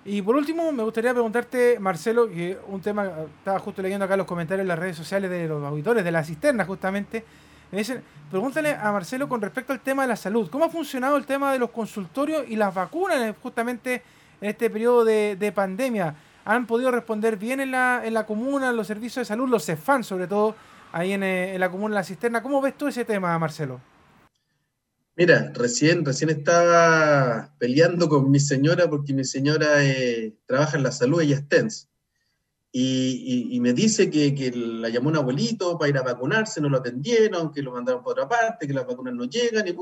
Y 0.09 0.21
por 0.21 0.37
último, 0.37 0.71
me 0.71 0.83
gustaría 0.83 1.11
preguntarte, 1.11 1.79
Marcelo, 1.81 2.29
que 2.29 2.57
un 2.69 2.79
tema, 2.79 3.11
estaba 3.39 3.59
justo 3.59 3.81
leyendo 3.81 4.05
acá 4.05 4.15
los 4.15 4.25
comentarios 4.25 4.61
en 4.61 4.69
las 4.69 4.79
redes 4.79 4.95
sociales 4.95 5.29
de 5.29 5.49
los 5.49 5.61
auditores 5.61 6.01
de 6.01 6.11
la 6.13 6.23
cisterna, 6.23 6.63
justamente, 6.63 7.25
me 7.73 7.79
dicen, 7.79 8.01
pregúntale 8.31 8.73
a 8.73 8.89
Marcelo 8.93 9.27
con 9.27 9.41
respecto 9.41 9.73
al 9.73 9.81
tema 9.81 10.03
de 10.03 10.07
la 10.07 10.15
salud. 10.15 10.49
¿Cómo 10.49 10.63
ha 10.63 10.69
funcionado 10.69 11.17
el 11.17 11.25
tema 11.25 11.51
de 11.51 11.59
los 11.59 11.71
consultorios 11.71 12.45
y 12.47 12.55
las 12.55 12.73
vacunas 12.73 13.35
justamente 13.43 14.01
en 14.39 14.49
este 14.49 14.69
periodo 14.69 15.03
de, 15.03 15.51
pandemia? 15.53 16.15
¿Han 16.45 16.67
podido 16.67 16.89
responder 16.89 17.35
bien 17.35 17.59
en 17.59 17.71
la, 17.71 18.01
en 18.05 18.13
la 18.13 18.25
comuna, 18.25 18.71
los 18.71 18.87
servicios 18.87 19.23
de 19.23 19.25
salud, 19.25 19.49
los 19.49 19.65
CEFAN 19.65 20.05
sobre 20.05 20.27
todo, 20.27 20.55
ahí 20.93 21.11
en, 21.11 21.23
eh, 21.23 21.55
en 21.55 21.59
la 21.59 21.69
comuna 21.69 21.95
La 21.95 22.03
Cisterna? 22.05 22.41
¿Cómo 22.41 22.61
ves 22.61 22.77
tú 22.77 22.87
ese 22.87 23.03
tema, 23.03 23.37
Marcelo? 23.37 23.81
Mira, 25.17 25.51
recién, 25.55 26.05
recién 26.05 26.29
estaba 26.29 27.51
peleando 27.57 28.07
con 28.07 28.29
mi 28.29 28.39
señora 28.39 28.87
porque 28.87 29.15
mi 29.15 29.23
señora 29.23 29.83
eh, 29.83 30.37
trabaja 30.45 30.77
en 30.77 30.83
la 30.83 30.91
salud, 30.91 31.19
ella 31.19 31.37
es 31.37 31.49
TENS. 31.49 31.89
Y, 32.71 33.57
me 33.59 33.73
dice 33.73 34.11
que, 34.11 34.51
la 34.55 34.89
llamó 34.89 35.09
un 35.09 35.15
abuelito 35.15 35.75
para 35.79 35.89
ir 35.89 35.97
a 35.97 36.03
vacunarse, 36.03 36.61
no 36.61 36.69
lo 36.69 36.77
atendieron, 36.77 37.51
que 37.51 37.63
lo 37.63 37.71
mandaron 37.71 38.03
por 38.03 38.11
otra 38.11 38.29
parte, 38.29 38.67
que 38.67 38.73
las 38.73 38.85
vacunas 38.85 39.15
no 39.15 39.23
llegan. 39.23 39.67
Y, 39.67 39.75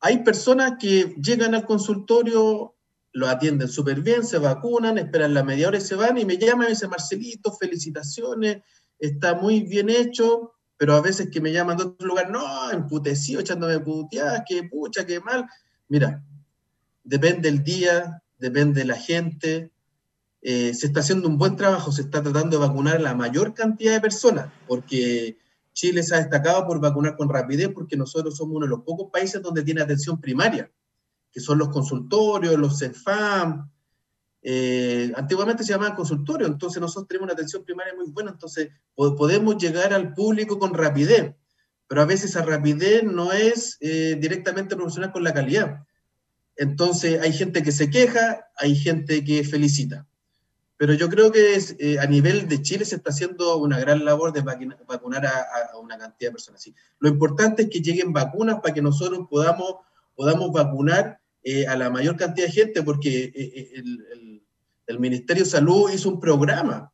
Hay 0.00 0.24
personas 0.24 0.72
que 0.80 1.14
llegan 1.22 1.54
al 1.54 1.64
consultorio, 1.64 2.74
lo 3.12 3.28
atienden 3.28 3.68
súper 3.68 4.00
bien, 4.00 4.24
se 4.24 4.38
vacunan, 4.38 4.98
esperan 4.98 5.32
la 5.32 5.44
media 5.44 5.68
hora 5.68 5.78
y 5.78 5.80
se 5.80 5.94
van 5.94 6.18
y 6.18 6.24
me 6.24 6.38
llaman 6.38 6.72
y 6.72 6.82
me 6.82 6.88
Marcelito, 6.88 7.52
felicitaciones, 7.52 8.64
está 8.98 9.34
muy 9.36 9.62
bien 9.62 9.90
hecho, 9.90 10.53
pero 10.76 10.94
a 10.94 11.00
veces 11.00 11.30
que 11.30 11.40
me 11.40 11.52
llaman 11.52 11.76
de 11.76 11.84
otro 11.84 12.06
lugar, 12.06 12.30
no, 12.30 12.70
emputecido, 12.70 13.40
echándome 13.40 13.78
puteadas, 13.80 14.42
que 14.48 14.64
pucha, 14.64 15.06
qué 15.06 15.20
mal. 15.20 15.46
Mira, 15.88 16.24
depende 17.02 17.48
el 17.48 17.62
día, 17.62 18.22
depende 18.38 18.80
de 18.80 18.86
la 18.86 18.96
gente, 18.96 19.72
eh, 20.46 20.74
se 20.74 20.86
está 20.86 21.00
haciendo 21.00 21.26
un 21.26 21.38
buen 21.38 21.56
trabajo, 21.56 21.90
se 21.90 22.02
está 22.02 22.22
tratando 22.22 22.58
de 22.58 22.66
vacunar 22.66 22.96
a 22.96 23.00
la 23.00 23.14
mayor 23.14 23.54
cantidad 23.54 23.92
de 23.92 24.00
personas, 24.00 24.52
porque 24.66 25.38
Chile 25.72 26.02
se 26.02 26.14
ha 26.14 26.18
destacado 26.18 26.66
por 26.66 26.80
vacunar 26.80 27.16
con 27.16 27.28
rapidez, 27.28 27.70
porque 27.74 27.96
nosotros 27.96 28.36
somos 28.36 28.56
uno 28.56 28.66
de 28.66 28.70
los 28.70 28.82
pocos 28.82 29.10
países 29.10 29.40
donde 29.40 29.62
tiene 29.62 29.80
atención 29.80 30.20
primaria, 30.20 30.70
que 31.32 31.40
son 31.40 31.58
los 31.58 31.68
consultorios, 31.70 32.58
los 32.58 32.78
CEFAM. 32.78 33.70
Eh, 34.46 35.10
antiguamente 35.16 35.64
se 35.64 35.72
llamaban 35.72 35.96
consultorios, 35.96 36.50
entonces 36.50 36.80
nosotros 36.80 37.08
tenemos 37.08 37.24
una 37.26 37.32
atención 37.32 37.64
primaria 37.64 37.94
muy 37.94 38.10
buena, 38.10 38.30
entonces 38.30 38.68
podemos 38.94 39.56
llegar 39.56 39.92
al 39.92 40.12
público 40.12 40.58
con 40.58 40.74
rapidez, 40.74 41.34
pero 41.88 42.02
a 42.02 42.04
veces 42.04 42.30
esa 42.30 42.42
rapidez 42.42 43.02
no 43.02 43.32
es 43.32 43.78
eh, 43.80 44.16
directamente 44.20 44.76
proporcional 44.76 45.12
con 45.12 45.24
la 45.24 45.34
calidad. 45.34 45.84
Entonces 46.56 47.20
hay 47.20 47.32
gente 47.32 47.62
que 47.62 47.72
se 47.72 47.90
queja, 47.90 48.46
hay 48.56 48.76
gente 48.76 49.24
que 49.24 49.42
felicita 49.44 50.06
pero 50.76 50.92
yo 50.92 51.08
creo 51.08 51.30
que 51.30 51.58
eh, 51.78 51.98
a 51.98 52.06
nivel 52.06 52.48
de 52.48 52.60
Chile 52.60 52.84
se 52.84 52.96
está 52.96 53.10
haciendo 53.10 53.56
una 53.58 53.78
gran 53.78 54.04
labor 54.04 54.32
de 54.32 54.42
vacunar 54.42 55.24
a, 55.26 55.78
una 55.78 55.96
cantidad 55.96 56.30
de 56.30 56.32
personas. 56.32 56.68
Lo 56.98 57.08
importante 57.08 57.62
es 57.62 57.70
que 57.70 57.80
lleguen 57.80 58.12
vacunas 58.12 58.60
para 58.60 58.74
que 58.74 58.82
nosotros 58.82 59.26
podamos, 59.30 59.76
podamos 60.16 60.52
vacunar 60.52 61.20
eh, 61.44 61.66
a 61.66 61.76
la 61.76 61.90
mayor 61.90 62.16
cantidad 62.16 62.48
de 62.48 62.52
gente, 62.52 62.82
porque 62.82 63.32
eh, 63.34 63.72
El 63.76 64.23
Ministerio 64.98 65.44
de 65.44 65.50
Salud 65.50 65.90
hizo 65.90 66.08
un 66.08 66.20
programa 66.20 66.92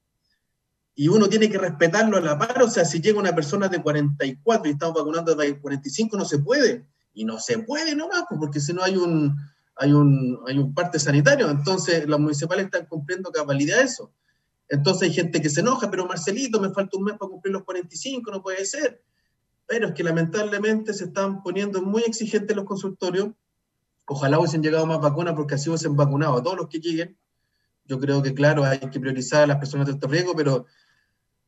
y 0.94 1.08
uno 1.08 1.28
tiene 1.28 1.48
que 1.48 1.58
respetarlo 1.58 2.16
a 2.16 2.20
la 2.20 2.38
par. 2.38 2.62
O 2.62 2.70
sea, 2.70 2.84
si 2.84 3.00
llega 3.00 3.18
una 3.18 3.34
persona 3.34 3.68
de 3.68 3.82
44 3.82 4.68
y 4.68 4.72
estamos 4.72 4.94
vacunando 4.94 5.34
de 5.34 5.58
45, 5.58 6.16
no 6.16 6.24
se 6.24 6.38
puede. 6.38 6.86
Y 7.14 7.24
no 7.24 7.38
se 7.38 7.58
puede 7.58 7.96
nomás, 7.96 8.24
pues, 8.28 8.38
porque 8.38 8.60
si 8.60 8.72
no 8.72 8.82
hay 8.82 8.96
un, 8.96 9.36
hay 9.76 9.92
un, 9.92 10.38
hay 10.46 10.58
un 10.58 10.74
parte 10.74 10.98
sanitario. 10.98 11.50
Entonces, 11.50 12.06
los 12.06 12.20
municipales 12.20 12.66
están 12.66 12.86
cumpliendo 12.86 13.32
cabalidad 13.32 13.80
eso. 13.80 14.12
Entonces 14.70 15.08
hay 15.08 15.14
gente 15.14 15.42
que 15.42 15.50
se 15.50 15.60
enoja, 15.60 15.90
pero 15.90 16.06
Marcelito, 16.06 16.60
me 16.60 16.70
falta 16.70 16.96
un 16.96 17.04
mes 17.04 17.16
para 17.18 17.28
cumplir 17.28 17.52
los 17.52 17.64
45, 17.64 18.30
no 18.30 18.40
puede 18.40 18.64
ser. 18.64 19.02
Pero 19.66 19.88
es 19.88 19.94
que 19.94 20.04
lamentablemente 20.04 20.94
se 20.94 21.04
están 21.04 21.42
poniendo 21.42 21.82
muy 21.82 22.02
exigentes 22.02 22.56
los 22.56 22.64
consultorios. 22.64 23.30
Ojalá 24.06 24.38
hubiesen 24.38 24.62
llegado 24.62 24.86
más 24.86 25.00
vacunas 25.00 25.34
porque 25.34 25.56
así 25.56 25.68
hubiesen 25.68 25.96
vacunado 25.96 26.38
a 26.38 26.42
todos 26.42 26.56
los 26.56 26.68
que 26.68 26.78
lleguen. 26.78 27.18
Yo 27.90 27.98
creo 28.00 28.22
que, 28.22 28.32
claro, 28.32 28.64
hay 28.64 28.78
que 28.78 29.00
priorizar 29.00 29.42
a 29.42 29.46
las 29.46 29.58
personas 29.58 29.86
de 29.86 29.94
alto 29.94 30.06
riesgo, 30.06 30.34
pero 30.34 30.64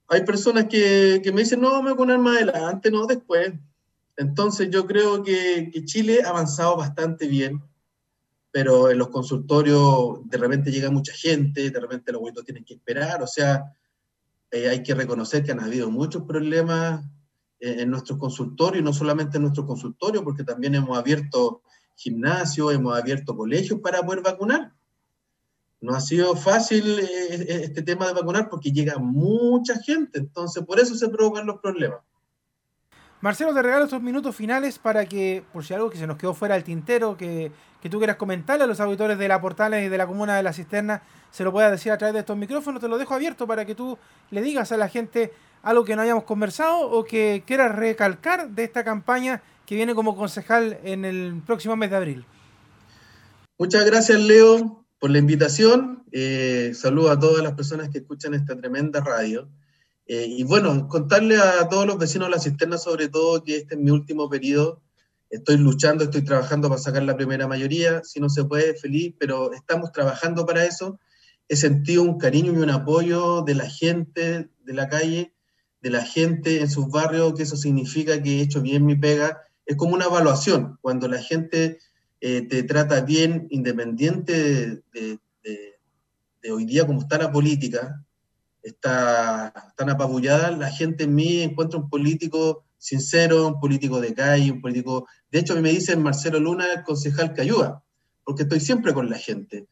hay 0.09 0.25
personas 0.25 0.67
que, 0.67 1.21
que 1.23 1.33
me 1.33 1.43
dicen, 1.43 1.61
no, 1.61 1.83
me 1.83 1.93
vacunar 1.93 2.19
más 2.19 2.37
adelante, 2.37 2.91
no 2.91 3.07
después. 3.07 3.53
Entonces 4.17 4.69
yo 4.71 4.87
creo 4.87 5.23
que, 5.23 5.71
que 5.73 5.85
Chile 5.85 6.21
ha 6.25 6.31
avanzado 6.31 6.77
bastante 6.77 7.27
bien 7.27 7.63
pero 8.53 8.91
en 8.91 8.99
los 8.99 9.09
consultorios 9.09 10.29
de 10.29 10.37
repente 10.37 10.71
llega 10.71 10.91
mucha 10.91 11.13
gente, 11.15 11.71
de 11.71 11.81
repente 11.81 12.13
los 12.13 12.19
abuelitos 12.19 12.45
tienen 12.45 12.65
que 12.65 12.75
esperar, 12.75 13.23
o 13.23 13.27
sea, 13.27 13.75
eh, 14.51 14.69
hay 14.69 14.83
que 14.83 14.95
reconocer 14.95 15.43
que 15.43 15.53
han 15.53 15.61
habido 15.61 15.91
muchos 15.91 16.25
problemas 16.25 17.03
en 17.59 17.91
nuestros 17.91 18.19
consultorios, 18.19 18.85
no 18.85 18.93
solamente 18.93 19.37
en 19.37 19.45
nuestros 19.45 19.67
consultorios, 19.67 20.25
porque 20.25 20.43
también 20.43 20.75
hemos 20.75 20.99
abierto 20.99 21.63
gimnasios, 21.95 22.75
hemos 22.75 22.99
abierto 22.99 23.37
colegios 23.37 23.79
para 23.81 24.03
poder 24.03 24.21
vacunar. 24.21 24.72
No 25.83 25.97
ha 25.97 26.01
sido 26.01 26.37
fácil 26.37 27.01
eh, 27.01 27.07
eh, 27.11 27.61
este 27.65 27.83
tema 27.83 28.07
de 28.07 28.15
vacunar 28.15 28.49
porque 28.49 28.71
llega 28.71 28.99
mucha 28.99 29.79
gente, 29.81 30.21
entonces 30.21 30.65
por 30.65 30.79
eso 30.79 30.95
se 30.95 31.09
provocan 31.09 31.45
los 31.45 31.59
problemas. 31.61 31.99
Marcelo, 33.21 33.53
te 33.53 33.63
regalo 33.63 33.85
estos 33.85 34.01
minutos 34.01 34.35
finales 34.35 34.79
para 34.79 35.07
que, 35.07 35.45
por 35.53 35.65
si 35.65 35.75
algo 35.75 35.91
que 35.91 35.99
se 35.99 36.07
nos 36.07 36.17
quedó 36.17 36.35
fuera 36.35 36.55
del 36.55 36.63
tintero, 36.63 37.17
que, 37.17 37.51
que 37.81 37.91
tú 37.91 37.99
quieras 37.99 38.17
comentarle 38.17 38.63
a 38.63 38.67
los 38.69 38.79
auditores 38.79 39.19
de 39.19 39.27
la 39.27 39.41
Portales 39.41 39.85
y 39.85 39.89
de 39.89 39.99
la 39.99 40.07
Comuna 40.07 40.37
de 40.37 40.45
la 40.45 40.53
Cisterna, 40.53 41.03
se 41.33 41.43
lo 41.43 41.51
puedas 41.51 41.73
decir 41.73 41.91
a 41.91 41.99
través 41.99 42.15
de 42.15 42.21
estos 42.21 42.37
micrófonos. 42.37 42.81
Te 42.81 42.87
lo 42.87 42.97
dejo 42.97 43.15
abierto 43.15 43.49
para 43.49 43.65
que 43.65 43.75
tú 43.75 43.99
le 44.31 44.41
digas 44.41 44.71
a 44.71 44.77
la 44.77 44.89
gente 44.89 45.33
algo 45.63 45.85
que 45.85 45.97
no 45.97 46.03
hayamos 46.03 46.25
conversado 46.25 46.81
o 46.81 47.05
que 47.05 47.43
quieras 47.45 47.75
recalcar 47.75 48.51
de 48.51 48.65
esta 48.65 48.85
campaña 48.85 49.43
que 49.67 49.75
viene 49.75 49.97
como 49.97 50.17
concejal 50.17 50.79
en 50.85 51.05
el 51.05 51.43
próximo 51.45 51.75
mes 51.75 51.91
de 51.91 51.97
abril. 51.97 52.25
Muchas 53.59 53.85
gracias, 53.85 54.21
Leo, 54.21 54.82
por 55.03 55.11
la 55.11 55.19
invitación. 55.19 56.05
Eh, 56.13 56.71
saludo 56.77 57.11
a 57.11 57.19
todas 57.19 57.43
las 57.43 57.55
personas 57.55 57.89
que 57.89 57.99
escuchan 57.99 58.35
esta 58.35 58.57
tremenda 58.57 59.01
radio. 59.01 59.51
Eh, 60.07 60.27
y 60.29 60.45
bueno, 60.45 60.87
contarle 60.87 61.39
a 61.39 61.69
todos 61.69 61.89
los 61.89 61.99
vecinos 61.99 62.29
de 62.29 62.37
la 62.37 62.41
cisterna, 62.41 62.79
sobre 62.79 63.09
todo, 63.09 63.43
que 63.43 63.57
este 63.57 63.75
es 63.75 63.81
mi 63.81 63.91
último 63.91 64.31
periodo. 64.31 64.81
Estoy 65.29 65.57
luchando, 65.57 66.05
estoy 66.05 66.23
trabajando 66.23 66.69
para 66.69 66.81
sacar 66.81 67.03
la 67.03 67.17
primera 67.17 67.49
mayoría. 67.49 68.05
Si 68.05 68.21
no 68.21 68.29
se 68.29 68.45
puede, 68.45 68.75
feliz, 68.75 69.13
pero 69.19 69.53
estamos 69.53 69.91
trabajando 69.91 70.47
para 70.47 70.65
eso. 70.65 71.01
He 71.49 71.57
sentido 71.57 72.05
un 72.05 72.17
cariño 72.17 72.53
y 72.53 72.59
un 72.59 72.71
apoyo 72.71 73.43
de 73.43 73.57
la 73.57 73.69
gente 73.69 74.51
de 74.61 74.73
la 74.73 74.89
calle, 74.89 75.35
de 75.81 75.91
la 75.91 76.03
gente 76.03 76.61
en 76.61 76.71
sus 76.71 76.89
barrios, 76.91 77.35
que 77.35 77.43
eso 77.43 77.57
significa 77.57 78.23
que 78.23 78.39
he 78.39 78.43
hecho 78.43 78.63
bien 78.63 78.87
mi 78.87 78.95
pega. 78.95 79.43
Es 79.67 79.75
como 79.75 79.95
una 79.95 80.05
evaluación, 80.05 80.79
cuando 80.81 81.09
la 81.09 81.19
gente 81.21 81.81
eh, 82.25 82.43
te 82.43 82.63
trata 82.63 83.01
bien, 83.01 83.49
independiente 83.51 84.81
de, 84.93 85.19
hoy 86.53 86.65
día 86.65 86.87
como 86.87 87.01
está 87.01 87.19
la 87.19 87.33
política, 87.33 88.05
está 88.63 89.53
tan 89.77 89.91
apabullada, 89.91 90.53
la 90.53 90.71
gente 90.71 91.03
en 91.03 91.17
mí 91.17 91.43
encuentra 91.43 91.81
un 91.81 91.91
político 91.91 92.65
sincero, 92.79 93.49
un 93.49 93.59
político 93.59 94.01
de 94.01 94.15
calle, 94.15 94.53
un 94.53 94.61
político... 94.61 95.09
De 95.33 95.41
hecho, 95.41 95.53
a 95.53 95.57
mí 95.57 95.63
me 95.63 95.71
dicen 95.71 96.01
Marcelo 96.01 96.39
Luna, 96.39 96.73
el 96.73 96.85
concejal 96.85 97.35
que 97.35 97.43
ayuda, 97.43 97.83
porque 98.23 98.45
estoy 98.45 98.61
siempre 98.61 98.95
con 98.95 99.11
la 99.11 99.19
gente. 99.19 99.67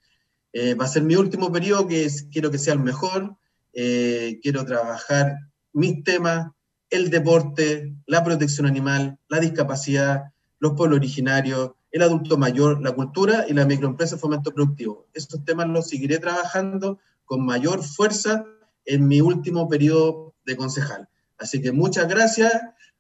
Eh, 0.53 0.75
va 0.75 0.87
a 0.87 0.89
ser 0.89 1.05
mi 1.05 1.15
último 1.15 1.53
periodo, 1.53 1.87
que 1.87 2.09
quiero 2.33 2.51
que 2.51 2.59
sea 2.59 2.75
el 2.75 2.81
mejor, 2.81 3.37
eh, 3.73 4.41
quiero 4.43 4.65
trabajar 4.65 5.37
mis 5.73 6.03
temas, 6.03 6.51
el 6.89 7.11
deporte, 7.11 7.95
la 8.07 8.25
protección 8.25 8.67
animal, 8.67 9.21
la 9.29 9.39
discapacidad, 9.39 10.33
los 10.59 10.73
pueblos 10.73 10.97
originarios, 10.97 11.71
el 11.91 12.03
adulto 12.03 12.39
mayor, 12.39 12.81
la 12.83 12.93
cultura 12.93 13.47
y 13.49 13.53
la 13.53 13.67
microempresa 13.67 14.17
fomento 14.17 14.53
productivo. 14.53 15.09
Estos 15.13 15.45
temas 15.45 15.69
los 15.69 15.89
seguiré 15.89 16.19
trabajando 16.19 16.99
con 17.25 17.45
mayor 17.45 17.83
fuerza 17.83 18.45
en 18.85 19.07
mi 19.07 19.21
último 19.21 19.69
periodo 19.69 20.35
de 20.45 20.57
concejal. 20.57 21.09
Así 21.39 21.61
que 21.61 21.73
muchas 21.73 22.09
gracias 22.09 22.53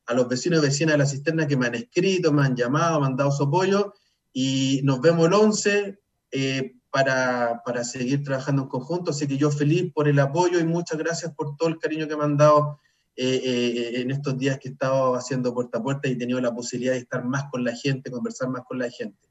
a 0.06 0.14
los 0.14 0.28
vecinos 0.28 0.60
y 0.60 0.66
vecinas 0.66 0.94
de 0.94 0.98
la 0.98 1.06
cisterna 1.06 1.46
que 1.46 1.56
me 1.56 1.66
han 1.66 1.74
escrito, 1.74 2.32
me 2.32 2.42
han 2.42 2.56
llamado, 2.56 3.00
me 3.00 3.06
han 3.06 3.16
dado 3.16 3.30
su 3.30 3.44
apoyo 3.44 3.94
y 4.32 4.80
nos 4.82 5.00
vemos 5.00 5.26
el 5.26 5.34
11 5.34 6.00
eh, 6.32 6.76
para, 6.90 7.62
para, 7.64 7.84
seguir 7.84 8.24
trabajando 8.24 8.62
en 8.62 8.68
conjunto. 8.68 9.12
Así 9.12 9.28
que 9.28 9.36
yo 9.36 9.50
feliz 9.50 9.92
por 9.92 10.08
el 10.08 10.18
apoyo 10.18 10.58
y 10.58 10.64
muchas 10.64 10.98
gracias 10.98 11.32
por 11.34 11.56
todo 11.56 11.68
el 11.68 11.78
cariño 11.78 12.08
que 12.08 12.16
me 12.16 12.24
han 12.24 12.36
dado 12.36 12.80
eh, 13.22 13.42
eh, 13.44 14.00
en 14.00 14.10
estos 14.10 14.38
días 14.38 14.58
que 14.58 14.68
he 14.68 14.72
estado 14.72 15.14
haciendo 15.14 15.52
puerta 15.52 15.76
a 15.76 15.82
puerta 15.82 16.08
y 16.08 16.12
he 16.12 16.16
tenido 16.16 16.40
la 16.40 16.54
posibilidad 16.54 16.94
de 16.94 17.00
estar 17.00 17.22
más 17.22 17.50
con 17.50 17.62
la 17.62 17.76
gente, 17.76 18.10
conversar 18.10 18.48
más 18.48 18.62
con 18.66 18.78
la 18.78 18.88
gente. 18.88 19.28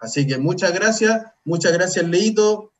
Así 0.00 0.26
que 0.26 0.38
muchas 0.38 0.74
gracias, 0.74 1.22
muchas 1.44 1.72
gracias 1.72 2.04
Leito, 2.04 2.72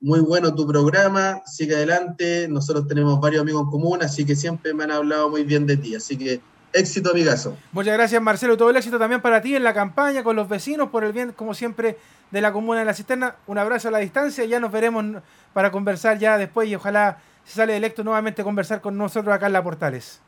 muy 0.00 0.20
bueno 0.20 0.54
tu 0.54 0.66
programa, 0.66 1.42
sigue 1.44 1.76
adelante, 1.76 2.48
nosotros 2.48 2.88
tenemos 2.88 3.20
varios 3.20 3.42
amigos 3.42 3.64
en 3.64 3.70
común, 3.70 4.02
así 4.02 4.24
que 4.24 4.34
siempre 4.34 4.72
me 4.72 4.84
han 4.84 4.92
hablado 4.92 5.28
muy 5.28 5.44
bien 5.44 5.66
de 5.66 5.76
ti, 5.76 5.94
así 5.94 6.16
que 6.16 6.40
éxito 6.72 7.10
amigazo. 7.10 7.58
Muchas 7.72 7.92
gracias 7.92 8.22
Marcelo, 8.22 8.56
todo 8.56 8.70
el 8.70 8.76
éxito 8.76 8.98
también 8.98 9.20
para 9.20 9.42
ti 9.42 9.54
en 9.54 9.64
la 9.64 9.74
campaña, 9.74 10.22
con 10.22 10.34
los 10.34 10.48
vecinos, 10.48 10.88
por 10.88 11.04
el 11.04 11.12
bien, 11.12 11.32
como 11.32 11.52
siempre, 11.52 11.98
de 12.30 12.40
la 12.40 12.54
comuna 12.54 12.78
de 12.78 12.86
la 12.86 12.94
cisterna, 12.94 13.36
un 13.46 13.58
abrazo 13.58 13.88
a 13.88 13.90
la 13.90 13.98
distancia, 13.98 14.46
ya 14.46 14.60
nos 14.60 14.72
veremos 14.72 15.04
para 15.52 15.70
conversar 15.70 16.18
ya 16.18 16.38
después 16.38 16.70
y 16.70 16.74
ojalá 16.74 17.18
si 17.44 17.54
sale 17.54 17.76
electo 17.76 18.04
nuevamente 18.04 18.44
conversar 18.44 18.80
con 18.80 18.96
nosotros 18.96 19.34
acá 19.34 19.46
en 19.46 19.52
La 19.52 19.62
Portales. 19.62 20.20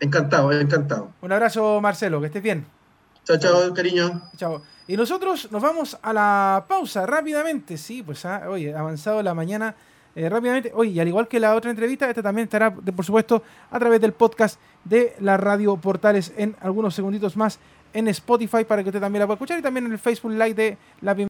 Encantado, 0.00 0.52
encantado. 0.52 1.10
Un 1.20 1.32
abrazo 1.32 1.80
Marcelo, 1.80 2.20
que 2.20 2.26
estés 2.26 2.42
bien. 2.42 2.66
Chao, 3.24 3.38
chao, 3.38 3.72
cariño. 3.72 4.22
Chao. 4.36 4.62
Y 4.88 4.96
nosotros 4.96 5.50
nos 5.52 5.62
vamos 5.62 5.96
a 6.02 6.12
la 6.12 6.64
pausa 6.66 7.06
rápidamente. 7.06 7.78
Sí, 7.78 8.02
pues 8.02 8.24
ah, 8.24 8.42
oye, 8.48 8.74
avanzado 8.74 9.22
la 9.22 9.32
mañana 9.32 9.76
eh, 10.14 10.28
rápidamente. 10.28 10.72
Oye, 10.74 10.90
y 10.90 11.00
al 11.00 11.08
igual 11.08 11.28
que 11.28 11.38
la 11.38 11.54
otra 11.54 11.70
entrevista, 11.70 12.08
esta 12.08 12.22
también 12.22 12.44
estará, 12.44 12.70
de, 12.70 12.92
por 12.92 13.04
supuesto, 13.04 13.42
a 13.70 13.78
través 13.78 14.00
del 14.00 14.12
podcast 14.12 14.58
de 14.84 15.14
la 15.20 15.36
Radio 15.36 15.76
Portales 15.76 16.32
en 16.36 16.56
algunos 16.60 16.94
segunditos 16.94 17.36
más 17.36 17.60
en 17.94 18.08
Spotify 18.08 18.64
para 18.64 18.82
que 18.82 18.88
usted 18.88 19.00
también 19.00 19.20
la 19.20 19.26
pueda 19.26 19.36
escuchar 19.36 19.58
y 19.58 19.62
también 19.62 19.86
en 19.86 19.92
el 19.92 19.98
Facebook 19.98 20.32
Live 20.32 20.54
de 20.54 20.78
la 21.00 21.14